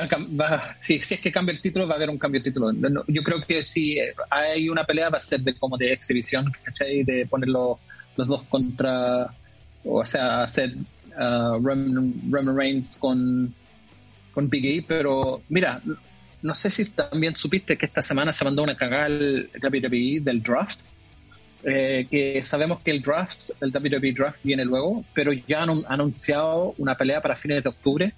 [0.78, 2.72] si, es que cambia el título, va a haber un cambio de título.
[3.06, 3.96] yo creo que si
[4.28, 7.04] hay una pelea, va a ser de como de exhibición, ¿cachai?
[7.04, 7.78] De poner los,
[8.16, 9.32] los dos contra,
[9.84, 10.74] o sea, hacer
[11.16, 13.54] uh, Roman, Reigns con,
[14.34, 15.80] con Big E, pero mira,
[16.42, 20.42] no sé si también supiste que esta semana se mandó una cagada el WWE del
[20.42, 20.80] draft.
[21.64, 26.74] Eh, que sabemos que el draft, el WWE draft viene luego, pero ya han anunciado
[26.78, 28.12] una pelea para fines de octubre.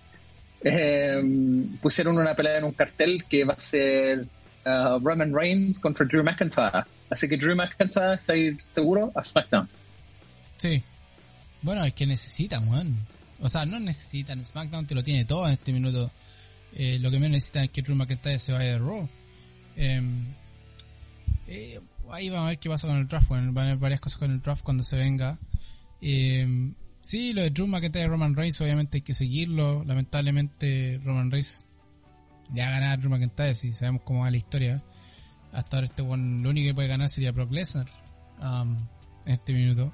[0.63, 1.23] Eh,
[1.81, 4.27] pusieron una pelea en un cartel que va a ser
[4.67, 6.85] uh, Roman Reigns contra Drew McIntyre.
[7.09, 8.35] Así que Drew McIntyre está
[8.67, 9.69] seguro a SmackDown.
[10.57, 10.83] Sí,
[11.63, 12.97] bueno, es que necesitan, weón.
[13.41, 14.45] O sea, no necesitan.
[14.45, 16.11] SmackDown te lo tiene todo en este minuto.
[16.75, 19.09] Eh, lo que menos necesitan es que Drew McIntyre se vaya de Raw.
[19.77, 20.27] Em,
[21.49, 21.81] eh,
[22.11, 23.29] ahí vamos a ver qué pasa con el draft.
[23.29, 25.39] Bueno, van a haber varias cosas con el draft cuando se venga.
[26.01, 29.85] Eh, sí, lo de Drew McIntyre y Roman Reigns, obviamente hay que seguirlo.
[29.85, 31.67] Lamentablemente, Roman Reigns
[32.53, 34.83] ya va a ganar a Drew McIntyre, si sabemos cómo va la historia.
[35.53, 37.87] Hasta ahora este one, lo único que puede ganar sería Brock Lesnar
[38.41, 38.77] um,
[39.27, 39.93] en este minuto.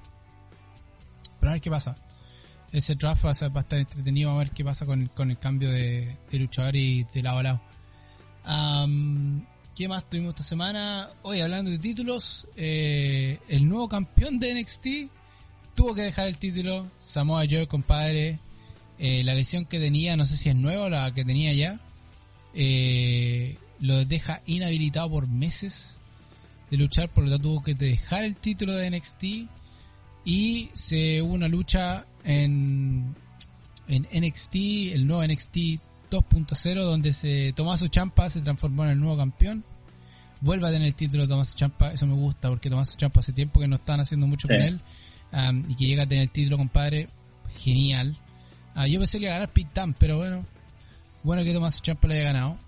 [1.41, 1.97] Pero a ver qué pasa.
[2.73, 6.77] Ese draft va a, estar entretenido a ver qué pasa con, el cambio de, luchador
[6.77, 7.63] y de lado a lado.
[9.75, 11.11] ¿Qué más tuvimos esta semana?
[11.23, 14.87] Hoy hablando de títulos, eh, el nuevo campeón de NXT
[15.77, 16.91] tuvo que dejar el título.
[16.97, 18.41] Samoa Joe, compadre.
[18.99, 21.79] Eh, la lesión que tenía, no sé si es nueva o la que tenía ya,
[22.55, 25.99] eh, lo deja inhabilitado por meses
[26.70, 29.24] de luchar, por lo tanto tuvo que dejar el título de NXT
[30.24, 33.14] y se hubo una lucha en,
[33.87, 34.55] en NXT,
[34.95, 35.57] el nuevo NXT
[36.11, 39.62] 2.0, donde se Tomaso Champa se transformó en el nuevo campeón.
[40.41, 43.35] Vuelve a tener el título de Tomaso Champa, eso me gusta, porque Tomaso Champa hace
[43.35, 44.81] tiempo que no están haciendo mucho con él.
[45.68, 47.09] Y que llega a tener el título, compadre,
[47.59, 48.16] genial.
[48.74, 49.68] Uh, yo pensé que iba a ganar Pit
[49.99, 50.47] pero bueno,
[51.22, 52.59] bueno que Tomaso Champa le haya ganado.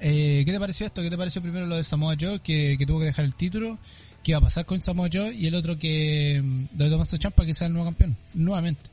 [0.00, 1.02] Eh, ¿Qué te pareció esto?
[1.02, 3.78] ¿Qué te pareció primero lo de Samoa Joe, que, que tuvo que dejar el título?
[4.24, 7.44] qué va a pasar con Samoa Joe y el otro que mm, de Tomás Champa
[7.44, 8.90] que sea el nuevo campeón nuevamente.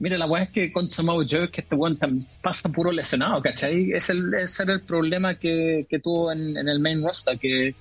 [0.00, 1.98] Mira, la weá es que con Samoa Joe que este weón
[2.40, 3.92] pasa puro lesionado, ¿cachai?
[3.92, 7.74] Es el, ese era el problema que, que tuvo en, en, el main roster, que,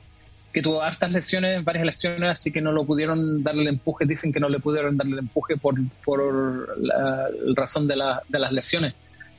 [0.53, 4.05] que tuvo hartas lesiones, varias lesiones, así que no lo pudieron darle el empuje.
[4.05, 8.39] Dicen que no le pudieron darle el empuje por, por la, razón de, la, de
[8.39, 8.93] las lesiones.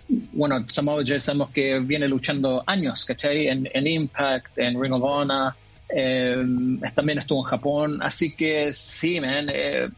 [0.09, 3.49] Bueno, Samoa Joe sabemos que viene luchando años, ¿cachai?
[3.49, 5.53] En, en Impact, en Ring of Honor,
[5.89, 6.37] eh,
[6.95, 9.89] también estuvo en Japón, así que sí, man, eh,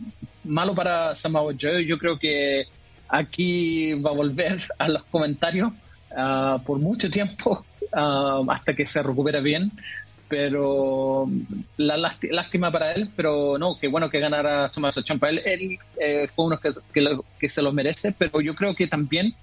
[0.45, 1.85] malo para Samoa Joe.
[1.85, 2.65] Yo creo que
[3.09, 5.73] aquí va a volver a los comentarios
[6.13, 9.71] uh, por mucho tiempo uh, hasta que se recupere bien.
[10.31, 11.28] Pero
[11.76, 15.28] la lástima para él, pero no, qué bueno que ganara Tommaso Champa.
[15.28, 18.74] Él, él eh, fue uno que, que, lo, que, se lo merece, pero yo creo
[18.76, 19.35] que también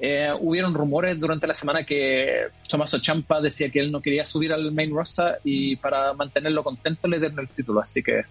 [0.00, 4.52] eh, hubieron rumores durante la semana que Tommaso Champa decía que él no quería subir
[4.52, 8.22] al main roster y para mantenerlo contento le dieron el título, así que...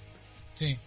[0.54, 0.78] Sí,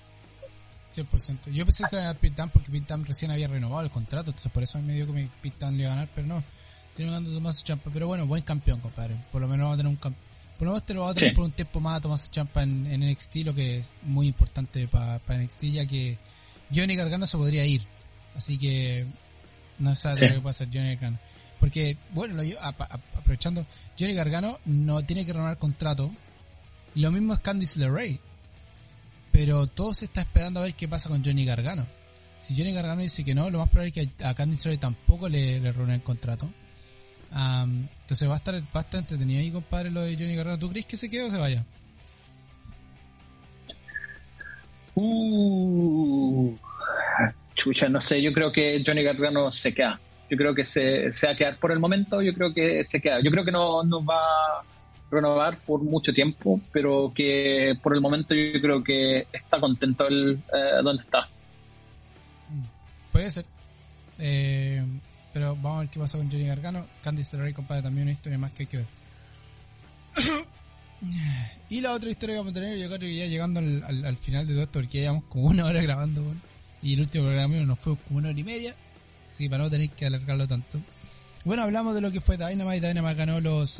[0.94, 1.50] 100%.
[1.52, 4.78] Yo pensé que era Pitam porque Pitam recién había renovado el contrato, entonces por eso
[4.80, 6.44] me dio que Pitam le iba a ganar, pero no.
[6.94, 9.16] Tiene ganando Tomás Champa, pero bueno, buen campeón, compadre.
[9.30, 10.24] Por lo menos va a tener un campeón.
[10.59, 12.62] Por lo menos te lo va a tener por un tiempo más a Tomás Champa
[12.62, 16.18] en, en, NXT, lo que es muy importante para NXT, ya que
[16.74, 17.82] Johnny Gargano se podría ir.
[18.34, 19.07] Así que
[19.78, 21.18] no sabe lo que puede hacer Johnny Gargano.
[21.61, 23.66] Porque, bueno, lo, aprovechando,
[23.98, 26.11] Johnny Gargano no tiene que renovar contrato.
[26.94, 28.20] Lo mismo es Candice LeRae
[29.36, 31.86] pero todo se está esperando a ver qué pasa con Johnny Gargano.
[32.38, 35.28] Si Johnny Gargano dice que no, lo más probable es que a Candice LeRae tampoco
[35.28, 36.48] le, le el contrato.
[37.37, 40.59] Entonces va a estar a estar entretenido ahí, compadre, lo de Johnny Gargano.
[40.59, 41.64] ¿Tú crees que se quede o se vaya?
[44.95, 46.57] Uh,
[47.55, 50.01] chucha, no sé, yo creo que Johnny Gargano se queda.
[50.30, 53.01] Yo creo que se, se va a quedar por el momento, yo creo que se
[53.01, 53.20] queda.
[53.22, 54.64] Yo creo que no, no va
[55.11, 60.41] renovar por mucho tiempo, pero que por el momento yo creo que está contento el
[60.53, 61.28] eh, donde está.
[63.12, 63.45] Puede ser.
[64.18, 64.84] Eh,
[65.37, 66.87] pero vamos a ver qué pasa con Johnny Gargano.
[67.03, 68.87] Candice LeRae, compadre, también una historia más que hay que ver.
[71.68, 74.16] y la otra historia que vamos a tener, yo creo que ya llegando al, al,
[74.16, 76.24] final de todo esto, porque llevamos como una hora grabando,
[76.80, 78.74] y el último programa nos fue como una hora y media,
[79.30, 80.80] así para no tener que alargarlo tanto.
[81.45, 82.89] Bueno, hablamos de lo que fue Dynamite.
[82.89, 83.78] Dynamite ganó los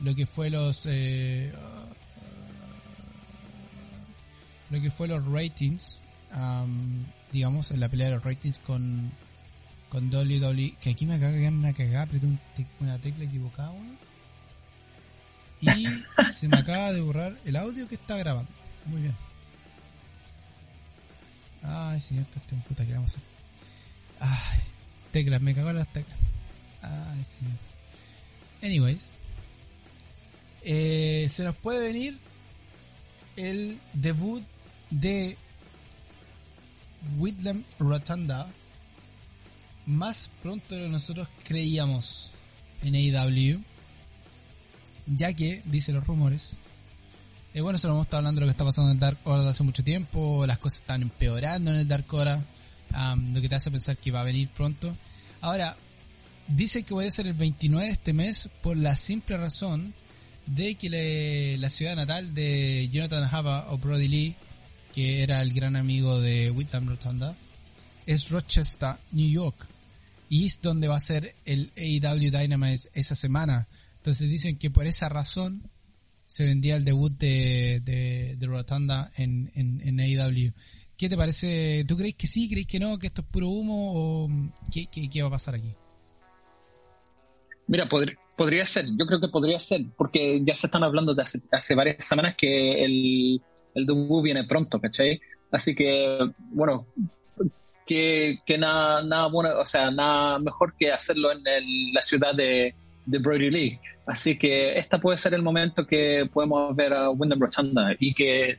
[0.00, 1.52] lo que fue los eh,
[4.70, 6.00] lo que fue los ratings
[7.32, 9.12] digamos en la pelea de los ratings con
[9.88, 12.26] con WWE que aquí me acaba de una cagada apreté
[12.80, 13.72] una tecla equivocada
[15.60, 15.86] y
[16.32, 18.50] se me acaba de borrar el audio que está grabando.
[18.86, 19.16] Muy bien.
[21.62, 23.24] Ay señor este puta que vamos a hacer.
[24.20, 24.60] Ay
[25.12, 26.18] teclas me cagó las teclas.
[26.82, 27.56] Ay señor.
[28.62, 29.12] Anyways
[30.62, 32.18] eh, se nos puede venir
[33.36, 34.42] el debut
[34.90, 35.36] de
[37.18, 38.48] Whitlam Rotunda
[39.86, 42.30] más pronto de lo que nosotros creíamos
[42.82, 43.62] en AEW,
[45.06, 46.58] ya que, dice los rumores,
[47.52, 49.18] eh, bueno, se lo hemos estado hablando de lo que está pasando en el Dark
[49.24, 52.40] Order hace mucho tiempo, las cosas están empeorando en el Dark Order,
[53.32, 54.96] lo que te hace pensar que va a venir pronto.
[55.40, 55.76] Ahora,
[56.46, 59.94] dice que puede ser el 29 de este mes por la simple razón
[60.46, 64.36] de que la ciudad natal de Jonathan Hava o Brody Lee,
[64.94, 67.36] que era el gran amigo de Whitlam Rotunda,
[68.06, 69.66] es Rochester, New York.
[70.28, 73.68] Y es donde va a ser el AEW Dynamite esa semana.
[73.96, 75.62] Entonces dicen que por esa razón
[76.26, 80.52] se vendría el debut de, de, Rotunda en, en, AEW.
[80.96, 81.84] ¿Qué te parece?
[81.88, 82.48] ¿Tú crees que sí?
[82.48, 82.98] ¿Crees que no?
[82.98, 83.92] ¿Que esto es puro humo?
[83.94, 84.28] ¿O
[84.72, 85.74] qué, qué va a pasar aquí?
[87.66, 91.22] Mira, podría, podría ser, yo creo que podría ser, porque ya se están hablando de
[91.22, 93.42] hace, varias semanas que el,
[93.74, 95.20] el debut viene pronto, ¿cachai?
[95.50, 96.18] Así que,
[96.52, 96.86] bueno,
[97.86, 101.42] que, que nada, nada bueno, o sea, nada mejor que hacerlo en
[101.92, 102.74] la ciudad de,
[103.06, 103.80] de Brody Lee.
[104.06, 108.56] Así que esta puede ser el momento que podemos ver a Wyndham Rotunda y que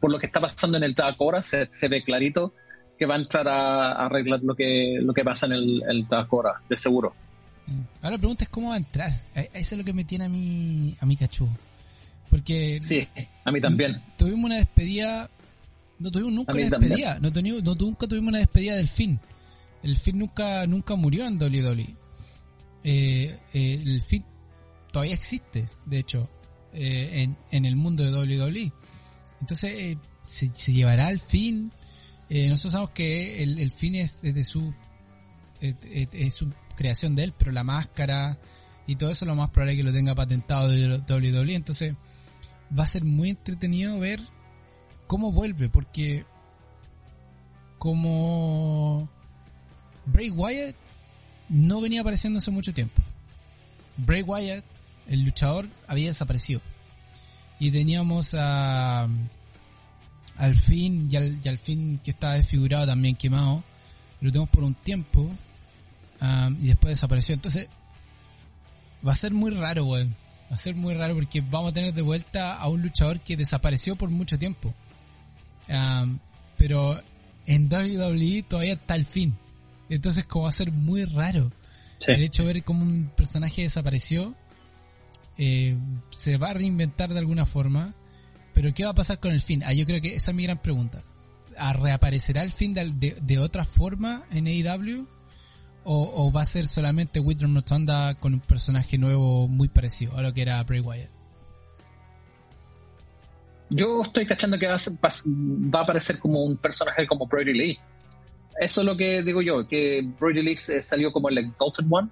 [0.00, 2.52] por lo que está pasando en el Dark se, se ve clarito
[2.98, 6.06] que va a entrar a, arreglar lo que, pasa en el, el
[6.68, 7.14] de seguro.
[8.00, 9.10] Ahora la pregunta es cómo va a entrar.
[9.34, 11.48] Eso es lo que me tiene a mí, a mi cachú.
[12.36, 12.78] Porque.
[12.82, 13.08] Sí,
[13.44, 14.02] a mí también.
[14.18, 15.30] Tuvimos una despedida.
[15.98, 17.18] No tuvimos nunca una despedida.
[17.18, 19.18] No, tuvimos, no, nunca tuvimos una despedida del fin.
[19.82, 21.96] El fin nunca, nunca murió en WWE.
[22.84, 24.22] Eh, eh, el fin
[24.92, 26.28] todavía existe, de hecho,
[26.74, 28.70] eh, en, en el mundo de WWE.
[29.40, 31.72] Entonces, se, se, llevará al fin.
[32.28, 34.74] nosotros sabemos que el, el fin es desde su.
[35.62, 38.38] es un creación de él, pero la máscara
[38.86, 41.54] y todo eso lo más probable es que lo tenga patentado de WWE.
[41.54, 41.94] Entonces
[42.76, 44.20] va a ser muy entretenido ver
[45.06, 46.24] cómo vuelve, porque
[47.78, 49.08] como
[50.06, 50.76] Bray Wyatt
[51.48, 53.02] no venía apareciendo hace mucho tiempo.
[53.96, 54.64] Bray Wyatt,
[55.06, 56.60] el luchador, había desaparecido.
[57.58, 59.08] Y teníamos a
[60.36, 63.64] al fin, y al, fin que estaba desfigurado también quemado,
[64.20, 65.30] lo tenemos por un tiempo
[66.60, 67.34] y después desapareció.
[67.34, 67.68] Entonces,
[69.06, 70.14] va a ser muy raro, weón.
[70.50, 73.36] Va a ser muy raro porque vamos a tener de vuelta a un luchador que
[73.36, 74.74] desapareció por mucho tiempo.
[76.56, 77.00] pero
[77.46, 79.36] en WWE todavía está el fin.
[79.88, 81.52] Entonces, como va a ser muy raro.
[82.06, 84.34] El hecho de ver cómo un personaje desapareció,
[85.38, 85.76] eh,
[86.10, 87.94] se va a reinventar de alguna forma.
[88.52, 89.62] Pero ¿qué va a pasar con el fin?
[89.64, 91.02] Ah, yo creo que esa es mi gran pregunta.
[91.58, 95.08] ¿A ¿Reaparecerá el fin de, de, otra forma en AEW?
[95.88, 100.34] O, va a ser solamente Whitney Rotunda con un personaje nuevo muy parecido a lo
[100.34, 101.10] que era Bray Wyatt?
[103.70, 107.78] Yo estoy cachando que va a, aparecer como un personaje como Brody Lee.
[108.60, 112.08] Eso es lo que digo yo, que Brody Lee salió como el Exalted One,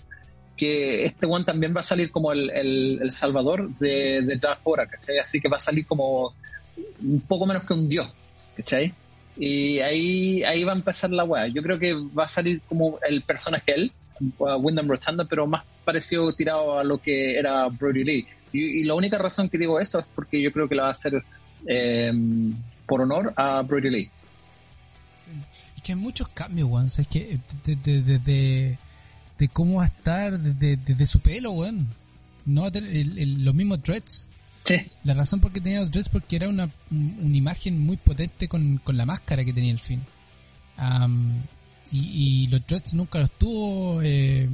[0.57, 4.87] que este one también va a salir como el, el, salvador de, de Dark Hora,
[4.87, 5.19] ¿cachai?
[5.19, 6.33] Así que va a salir como
[7.03, 8.13] un poco menos que un dios,
[8.57, 8.95] ¿cachai?
[9.37, 11.49] Y ahí, ahí va a empezar la weá.
[11.49, 13.93] Yo creo que va a salir como el personaje él,
[14.39, 18.27] Wyndham Rotunda, pero más parecido tirado a lo que era Brody Lee.
[18.53, 20.93] Y, la única razón que digo esto es porque yo creo que la va a
[20.93, 21.25] hacer
[21.67, 22.13] eh,
[22.87, 24.11] por honor a Brody Lee.
[25.17, 25.33] Sí.
[25.77, 26.87] Es que hay muchos cambios, weón.
[26.87, 28.79] es que desde
[29.39, 31.89] de, cómo va a estar, desde, su pelo, weón.
[32.47, 33.07] No va a tener
[33.39, 34.27] los mismos dreads.
[35.03, 38.79] La razón por qué tenía los dreads porque era una, una imagen muy potente con,
[38.79, 40.03] con, la máscara que tenía el fin.
[41.91, 44.49] y, los dreads nunca los tuvo eh,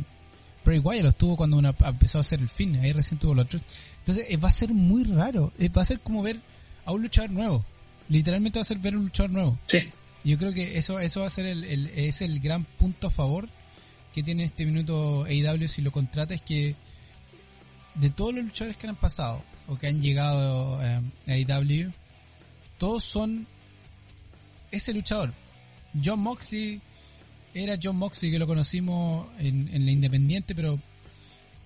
[0.64, 2.76] Bray Wyatt, los tuvo cuando empezó a hacer el fin.
[2.76, 3.66] Ahí recién tuvo los dreads.
[4.00, 5.52] Entonces eh, va a ser muy raro.
[5.58, 6.40] Eh, va a ser como ver
[6.84, 7.64] a un luchador nuevo.
[8.08, 9.58] Literalmente va a ser ver un luchador nuevo.
[9.66, 9.90] Sí.
[10.24, 13.10] Yo creo que eso, eso va a ser el, el, es el gran punto a
[13.10, 13.48] favor
[14.12, 16.74] que tiene este minuto AEW si lo contrata es que
[17.94, 21.92] de todos los luchadores que han pasado, o que han llegado eh, a AEW,
[22.76, 23.46] todos son
[24.72, 25.32] ese luchador.
[26.04, 26.80] John Moxley
[27.54, 30.80] era John Moxley que lo conocimos en, en la Independiente, pero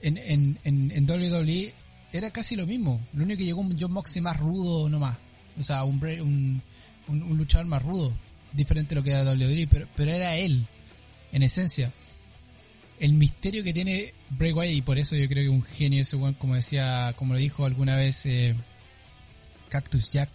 [0.02, 1.74] en, en, en, WWE
[2.12, 3.00] era casi lo mismo.
[3.14, 5.16] Lo único que llegó un John Moxley más rudo nomás.
[5.59, 6.62] O sea, un, un,
[7.09, 8.12] un, luchador más rudo.
[8.52, 10.66] Diferente a lo que era WWE, pero, pero era él,
[11.32, 11.92] en esencia.
[13.05, 16.16] El misterio que tiene Bray Wyatt, y por eso yo creo que un genio ese
[16.38, 18.55] como decía, como lo dijo alguna vez eh,
[19.68, 20.30] Cactus Jack.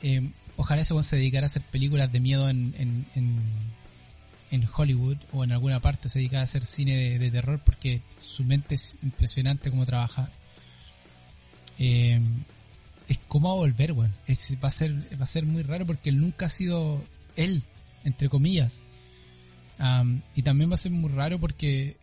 [0.00, 3.06] Eh, ojalá ese se dedicara a hacer películas de miedo en, en,
[4.52, 8.44] en, Hollywood o en alguna parte se dedicara a hacer cine de, terror porque su
[8.44, 10.30] mente es impresionante como trabaja.
[11.80, 12.20] Eh,
[13.08, 14.14] es como a volver, bueno.
[14.62, 17.04] va a ser, va a ser muy raro porque él nunca ha sido
[17.34, 17.64] él,
[18.04, 18.84] entre comillas.
[20.34, 21.96] Y también va a ser muy raro porque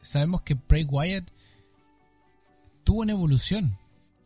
[0.00, 1.28] sabemos que Bray Wyatt
[2.84, 3.78] tuvo una evolución.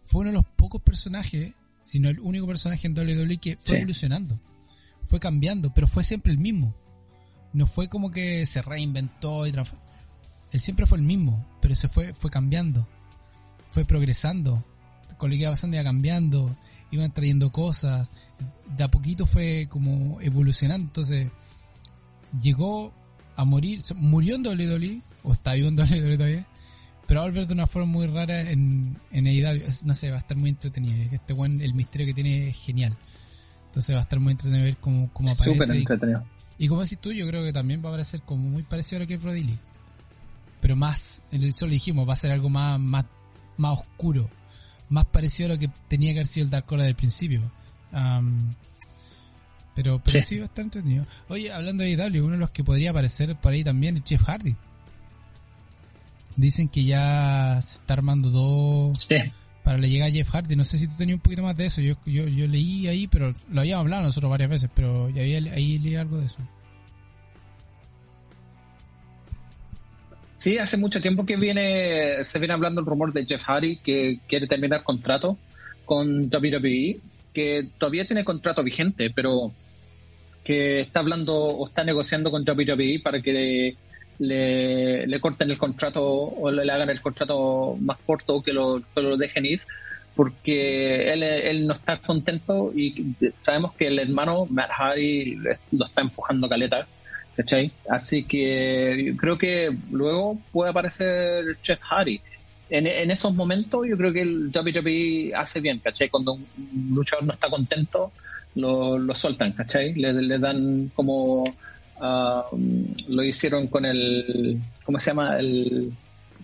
[0.03, 4.39] Fue uno de los pocos personajes, sino el único personaje en WWE que fue evolucionando.
[5.03, 6.75] Fue cambiando, pero fue siempre el mismo.
[7.53, 9.85] No fue como que se reinventó y transformó.
[10.51, 12.89] Él siempre fue el mismo, pero se fue, fue cambiando.
[13.71, 14.65] Fue progresando.
[15.19, 16.57] Con lo que iba pasando iba cambiando.
[16.91, 18.09] Iban trayendo cosas.
[18.77, 20.87] De a poquito fue como evolucionando.
[20.87, 21.31] Entonces,
[22.41, 22.93] llegó
[23.37, 23.81] a morir.
[23.97, 26.47] Murió en WWE o está vivo en WWE todavía,
[27.07, 29.63] pero va a volver de una forma muy rara en, en AEW.
[29.85, 30.97] No sé, va a estar muy entretenido.
[31.13, 32.97] Este buen, el misterio que tiene es genial.
[33.67, 35.61] Entonces va a estar muy entretenido ver cómo, cómo aparece.
[35.61, 36.25] Súper entretenido.
[36.57, 39.01] Y, como decís tú, yo creo que también va a parecer como muy parecido a
[39.01, 39.59] lo que es Brody
[40.61, 43.07] Pero más, eso lo dijimos, va a ser algo más, más,
[43.57, 44.31] más oscuro.
[44.89, 47.51] Más parecido a lo que tenía que haber sido el Dark Order del principio.
[49.75, 50.37] Pero, pero sí.
[50.39, 51.07] va a estar entretenido.
[51.29, 54.23] Oye, hablando de AEW, uno de los que podría aparecer por ahí también es Jeff
[54.23, 54.55] Hardy.
[56.37, 59.07] Dicen que ya se está armando dos
[59.63, 60.57] para la llegada de Jeff Hardy.
[60.57, 61.81] No sé si tú tenías un poquito más de eso.
[61.81, 65.39] Yo, yo, yo leí ahí, pero lo habíamos hablado nosotros varias veces, pero ya había,
[65.53, 66.39] ahí leí algo de eso.
[70.35, 74.21] Sí, hace mucho tiempo que viene se viene hablando el rumor de Jeff Hardy que
[74.29, 75.39] quiere terminar contrato
[75.85, 77.01] con WWE,
[77.33, 79.53] que todavía tiene contrato vigente, pero
[80.45, 83.77] que está hablando o está negociando con WWE para que
[84.19, 89.17] le, le corten el contrato o le, hagan el contrato más corto lo, que lo
[89.17, 89.61] dejen ir
[90.15, 95.37] porque él, no está contento y sabemos que el hermano Matt Hardy
[95.73, 96.87] lo está empujando caleta,
[97.37, 97.73] ¿cachai?
[97.89, 102.21] Así que creo que luego puede aparecer Jeff Hardy.
[102.71, 106.09] En, en, esos momentos yo creo que el WWE hace bien, ¿cachai?
[106.09, 106.47] Cuando un
[106.95, 108.13] luchador no está contento,
[108.55, 109.95] lo, lo sueltan, ¿cachai?
[109.95, 111.45] Le, le dan como...
[112.01, 112.45] ah,
[113.09, 114.61] lo hicieron con el...
[114.85, 115.39] ¿Cómo se llama?
[115.39, 115.93] El...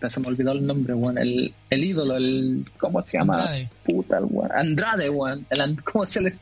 [0.09, 1.19] Se me olvidó el nombre, weón.
[1.19, 2.65] El, el ídolo, el...
[2.79, 3.35] ¿Cómo se llama?
[3.35, 3.69] Andrade.
[3.85, 4.51] Puta, el weón.
[4.53, 5.47] Andrade, weón.
[5.51, 6.35] El, ¿cómo, se le,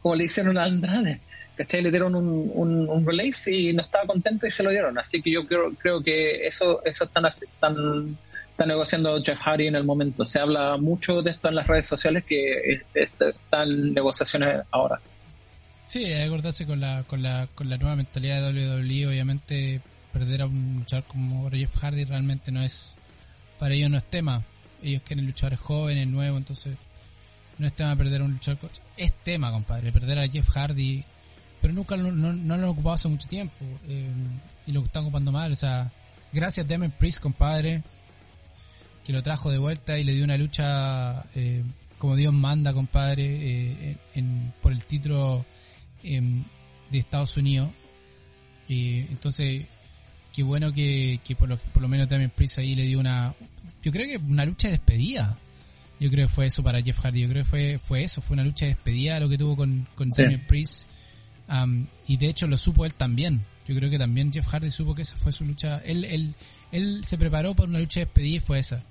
[0.00, 1.20] ¿Cómo le hicieron a Andrade?
[1.56, 1.82] ¿Cachai?
[1.82, 4.96] Le dieron un, un, un release y no estaba contento y se lo dieron.
[4.96, 8.16] Así que yo creo, creo que eso, eso están, están,
[8.60, 10.22] está negociando Jeff Hardy en el momento.
[10.26, 15.00] Se habla mucho de esto en las redes sociales que es- es- están negociaciones ahora.
[15.86, 19.80] Sí, hay que acordarse con la, con la, con la nueva mentalidad de WWE, obviamente
[20.12, 22.96] perder a un luchador como Jeff Hardy realmente no es,
[23.58, 24.44] para ellos no es tema.
[24.82, 26.76] Ellos quieren luchadores jóvenes, nuevos, entonces
[27.58, 28.70] no es tema perder a un luchador.
[28.96, 31.02] Es tema, compadre, perder a Jeff Hardy,
[31.62, 34.06] pero nunca no, no lo han ocupado hace mucho tiempo eh,
[34.66, 35.50] y lo están ocupando mal.
[35.50, 35.90] O sea,
[36.32, 37.82] gracias a Damon Priest, compadre,
[39.10, 41.64] que lo trajo de vuelta y le dio una lucha eh,
[41.98, 45.44] como Dios manda, compadre, eh, en, por el título
[46.04, 46.44] em,
[46.92, 47.70] de Estados Unidos.
[48.68, 49.66] Eh, entonces,
[50.32, 53.34] qué bueno que, que por, lo, por lo menos también Priest ahí le dio una,
[53.82, 55.36] yo creo que una lucha de despedida.
[55.98, 57.22] Yo creo que fue eso para Jeff Hardy.
[57.22, 59.88] Yo creo que fue, fue eso, fue una lucha de despedida lo que tuvo con,
[59.96, 60.22] con Sí.
[60.22, 60.88] Damian Priest.
[62.06, 63.44] Y de hecho lo supo él también.
[63.66, 65.82] Yo creo que también Jeff Hardy supo que esa fue su lucha.
[65.84, 66.36] Él, él,
[66.70, 68.84] él se preparó por una lucha de despedida y fue esa.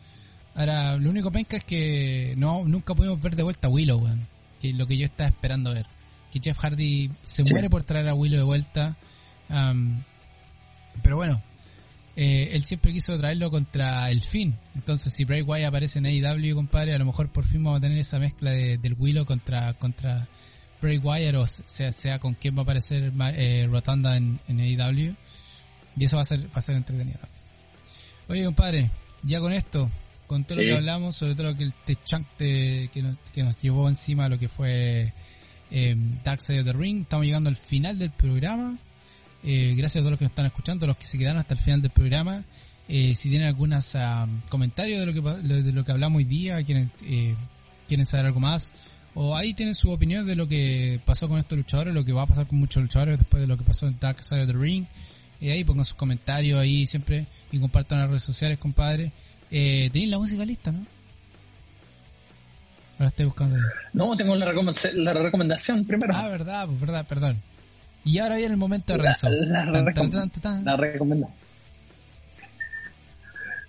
[0.60, 4.28] Ahora, lo único penca es que no, nunca pudimos ver de vuelta a Willow, weón.
[4.62, 5.86] Que es lo que yo estaba esperando ver.
[6.34, 7.52] Que Jeff Hardy se Sí.
[7.54, 8.98] muere por traer a Willow de vuelta.
[11.02, 11.42] Pero bueno,
[12.18, 14.56] eh, él siempre quiso traerlo contra el fin.
[14.76, 17.82] Entonces, si Bray Wyatt aparece en AEW, compadre, a lo mejor por fin vamos a
[17.82, 20.28] tener esa mezcla de- del Willow contra, contra
[20.82, 25.16] Bray Wyatt o sea, sea con quién va a aparecer eh, Rotunda en, en AEW.
[25.96, 27.20] Y eso va a ser, va a ser entretenido.
[28.28, 28.92] Oye, compadre,
[29.24, 29.90] ya con esto,
[30.30, 30.64] con todo Sí.
[30.66, 31.74] lo que hablamos, sobre todo lo que el
[32.06, 35.12] chunk de- que, nos, que nos llevó encima lo que fue
[35.72, 38.78] eh, Dark Side of the Ring, estamos llegando al final del programa.
[39.44, 41.60] Eh, gracias a todos los que nos están escuchando, los que se quedaron hasta el
[41.60, 42.46] final del programa.
[42.88, 43.96] Eh, si tienen algunos
[44.50, 47.36] comentarios de lo que de lo que hablamos hoy día, quieren eh,
[47.88, 48.72] quieren saber algo más,
[49.16, 52.24] o ahí tienen su opinión de lo que pasó con estos luchadores, lo que va
[52.24, 54.54] a pasar con muchos luchadores después de lo que pasó en Dark Side of the
[54.54, 54.86] Ring.
[55.42, 59.12] Eh, ahí pongan sus comentarios ahí siempre y compartan las redes sociales, compadre.
[59.52, 60.86] Eh, tenéis la música lista, ¿no?
[62.98, 63.58] Ahora estoy buscando.
[63.94, 66.14] No, tengo la, recomend- la recomendación primero.
[66.16, 67.38] Ah, verdad, pues verdad, perdón.
[68.04, 69.30] Y ahora viene el momento de Renzo.
[69.30, 70.66] la Tan, recom- tan, tan, tan.
[70.66, 71.38] La recomendación.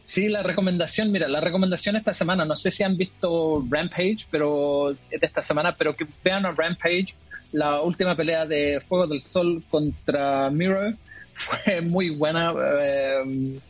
[0.05, 4.97] Sí, la recomendación, mira, la recomendación esta semana, no sé si han visto Rampage, pero
[5.09, 7.15] de esta semana, pero que vean a Rampage,
[7.53, 10.81] la última pelea de Fuego del Sol contra Miro
[11.35, 12.53] fue muy buena.
[12.53, 13.61] eh,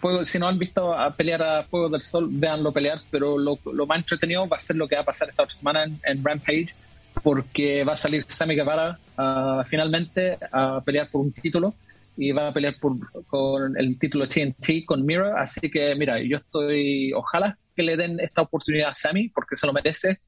[0.00, 3.58] Fuego- si no han visto a pelear a Fuego del Sol, véanlo pelear, pero lo,
[3.72, 6.24] lo más entretenido va a ser lo que va a pasar esta semana en, en
[6.24, 6.74] Rampage,
[7.22, 11.74] porque va a salir Sammy Guevara ah, finalmente a pelear por un título
[12.16, 12.96] y va a pelear por,
[13.26, 15.36] con el título TNT con Miro.
[15.36, 19.66] Así que, mira, yo estoy, ojalá que le den esta oportunidad a Sammy porque se
[19.66, 20.18] lo merece.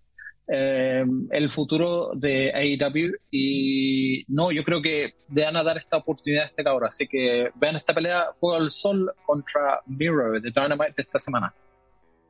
[0.55, 5.97] Eh, el futuro de AEW y no, yo creo que le van a dar esta
[5.97, 6.89] oportunidad a este cabrón.
[6.89, 11.55] Así que vean esta pelea Fuego al Sol contra Miro de Dynamite de esta semana.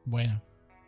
[0.05, 0.41] Bueno,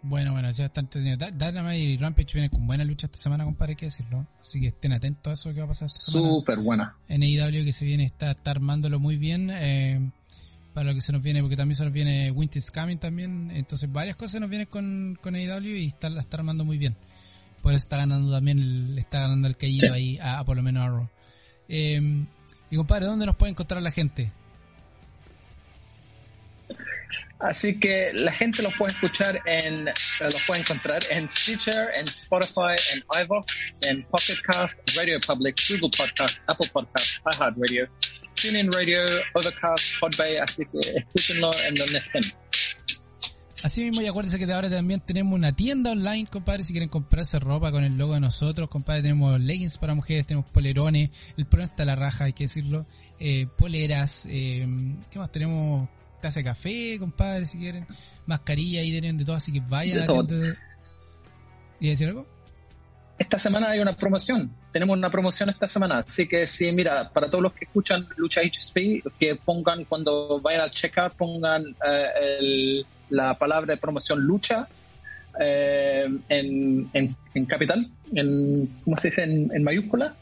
[0.02, 1.16] bueno, bueno, ya está entretenido.
[1.16, 4.26] Da- Dynamite y Rampage vienen con buena lucha esta semana, compadre, hay que decirlo.
[4.40, 6.30] Así que estén atentos a eso que va a pasar esta semana.
[6.30, 6.96] Súper buena.
[7.08, 9.50] en AEW que se viene, está, está armándolo muy bien.
[9.52, 10.00] eh,
[10.74, 13.52] para lo que se nos viene, porque también se nos viene Winter is Coming también.
[13.54, 16.96] Entonces, varias cosas nos vienen con, con AEW y está, la está armando muy bien.
[17.64, 19.92] Por eso está ganando también, el, está ganando el caído Sí.
[19.92, 21.08] ahí a, a por lo menos a Raw.
[21.68, 21.98] Eh,
[22.70, 24.30] y compadre, ¿dónde nos puede encontrar la gente?
[27.40, 32.06] Así que la gente los puede escuchar en, eh, los puede encontrar en Stitcher, en
[32.06, 37.88] Spotify, en iVoox, en Pocket Cast, Radio Public, Google Podcast, Apple Podcast, iHeartRadio,
[38.40, 39.04] TuneIn Radio,
[39.34, 42.22] Overcast, Podbay, así que escúchenlo en donde estén.
[43.64, 46.90] Así mismo, y acuérdense que de ahora también tenemos una tienda online, compadre, si quieren
[46.90, 51.46] comprarse ropa con el logo de nosotros, compadre, tenemos leggings para mujeres, tenemos polerones, el
[51.46, 52.84] problema está a la raja, hay que decirlo,
[53.18, 54.68] eh, poleras, eh,
[55.10, 55.32] ¿qué más?
[55.32, 55.88] Tenemos
[56.20, 57.86] taza de café, compadre, si quieren,
[58.26, 60.34] mascarilla, ahí tienen de todo, así que vayan De a la tienda.
[60.36, 60.54] de-
[61.80, 62.26] ¿Y decir algo?
[63.18, 64.54] Esta semana hay una promoción.
[64.72, 65.98] Tenemos una promoción esta semana.
[65.98, 70.62] Así que sí, mira, para todos los que escuchan Lucha HSP, que pongan cuando vayan
[70.62, 72.06] al checkout, pongan eh,
[72.40, 74.68] el- la palabra de promoción lucha
[75.40, 79.24] eh, en, en, en capital, en, ¿cómo se dice?
[79.24, 80.14] En, en mayúscula.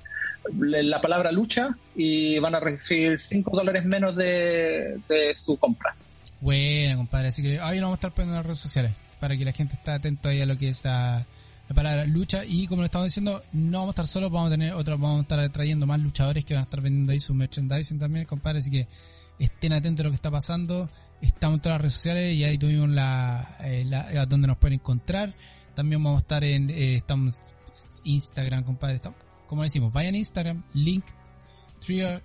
[0.58, 5.94] La palabra lucha y van a recibir 5 dólares menos de, de su compra.
[6.40, 9.36] Bueno, compadre, así que ahí lo vamos a estar poniendo en las redes sociales, para
[9.36, 11.24] que la gente esté atento ahí a lo que es a
[11.68, 14.50] la palabra lucha y como lo estamos diciendo, no vamos a estar solos, vamos a
[14.50, 17.32] tener otros, vamos a estar trayendo más luchadores que van a estar vendiendo ahí su
[17.32, 18.88] merchandising también, compadre, así que
[19.38, 20.90] estén atentos a lo que está pasando.
[21.22, 24.74] Estamos en todas las redes sociales y ahí tuvimos la, eh, la donde nos pueden
[24.74, 25.34] encontrar.
[25.74, 27.38] También vamos a estar en, eh, estamos
[28.04, 31.04] Instagram, compadre, estamos, como decimos, vayan a Instagram, link,
[31.80, 32.20] tree, eh,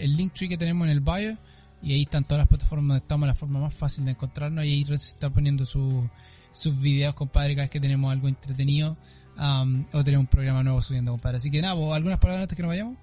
[0.00, 1.36] el link tree que tenemos en el bio
[1.82, 4.68] y ahí están todas las plataformas donde estamos, la forma más fácil de encontrarnos y
[4.68, 6.08] ahí se está poniendo su,
[6.52, 8.96] sus videos, compadre, cada vez que tenemos algo entretenido
[9.36, 11.36] um, o tenemos un programa nuevo subiendo, compadre.
[11.36, 12.96] Así que nada, ¿algunas palabras antes que nos vayamos?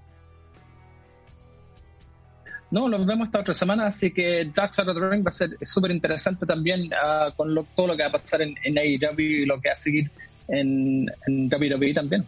[2.70, 5.32] No, nos vemos esta otra semana, así que Dark Side of the Ring va a
[5.32, 8.76] ser súper interesante también uh, con lo, todo lo que va a pasar en, en
[8.76, 10.10] AEW y lo que va a seguir
[10.48, 12.26] en, en WWE también.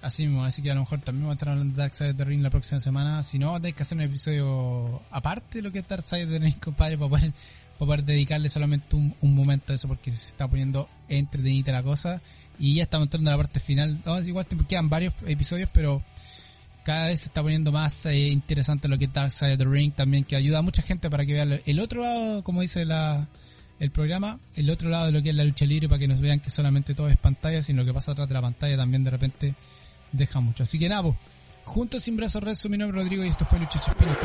[0.00, 2.10] Así mismo, así que a lo mejor también vamos a estar hablando de Dark Side
[2.10, 3.22] of the Ring la próxima semana.
[3.22, 6.30] Si no, tenéis que hacer un episodio aparte de lo que es Dark Side of
[6.30, 7.32] the Ring, compadre, para poder,
[7.78, 12.22] para poder dedicarle solamente un, momento a eso, porque se está poniendo entretenida la cosa.
[12.60, 14.00] Y ya estamos entrando a la parte final.
[14.04, 16.02] Oh, igual quedan varios episodios, pero
[16.88, 19.66] cada vez se está poniendo más eh, interesante lo que es Dark Side of the
[19.66, 22.86] Ring también, que ayuda a mucha gente para que vea el otro lado, como dice
[22.86, 23.28] la,
[23.78, 26.22] el programa, el otro lado de lo que es la lucha libre, para que nos
[26.22, 29.10] vean que solamente todo es pantalla, sino que pasa atrás de la pantalla también de
[29.10, 29.54] repente
[30.12, 30.62] deja mucho.
[30.62, 31.14] Así que nada,
[31.66, 34.16] juntos sin brazos rezo, mi nombre es Rodrigo y esto fue Lucha Chispino,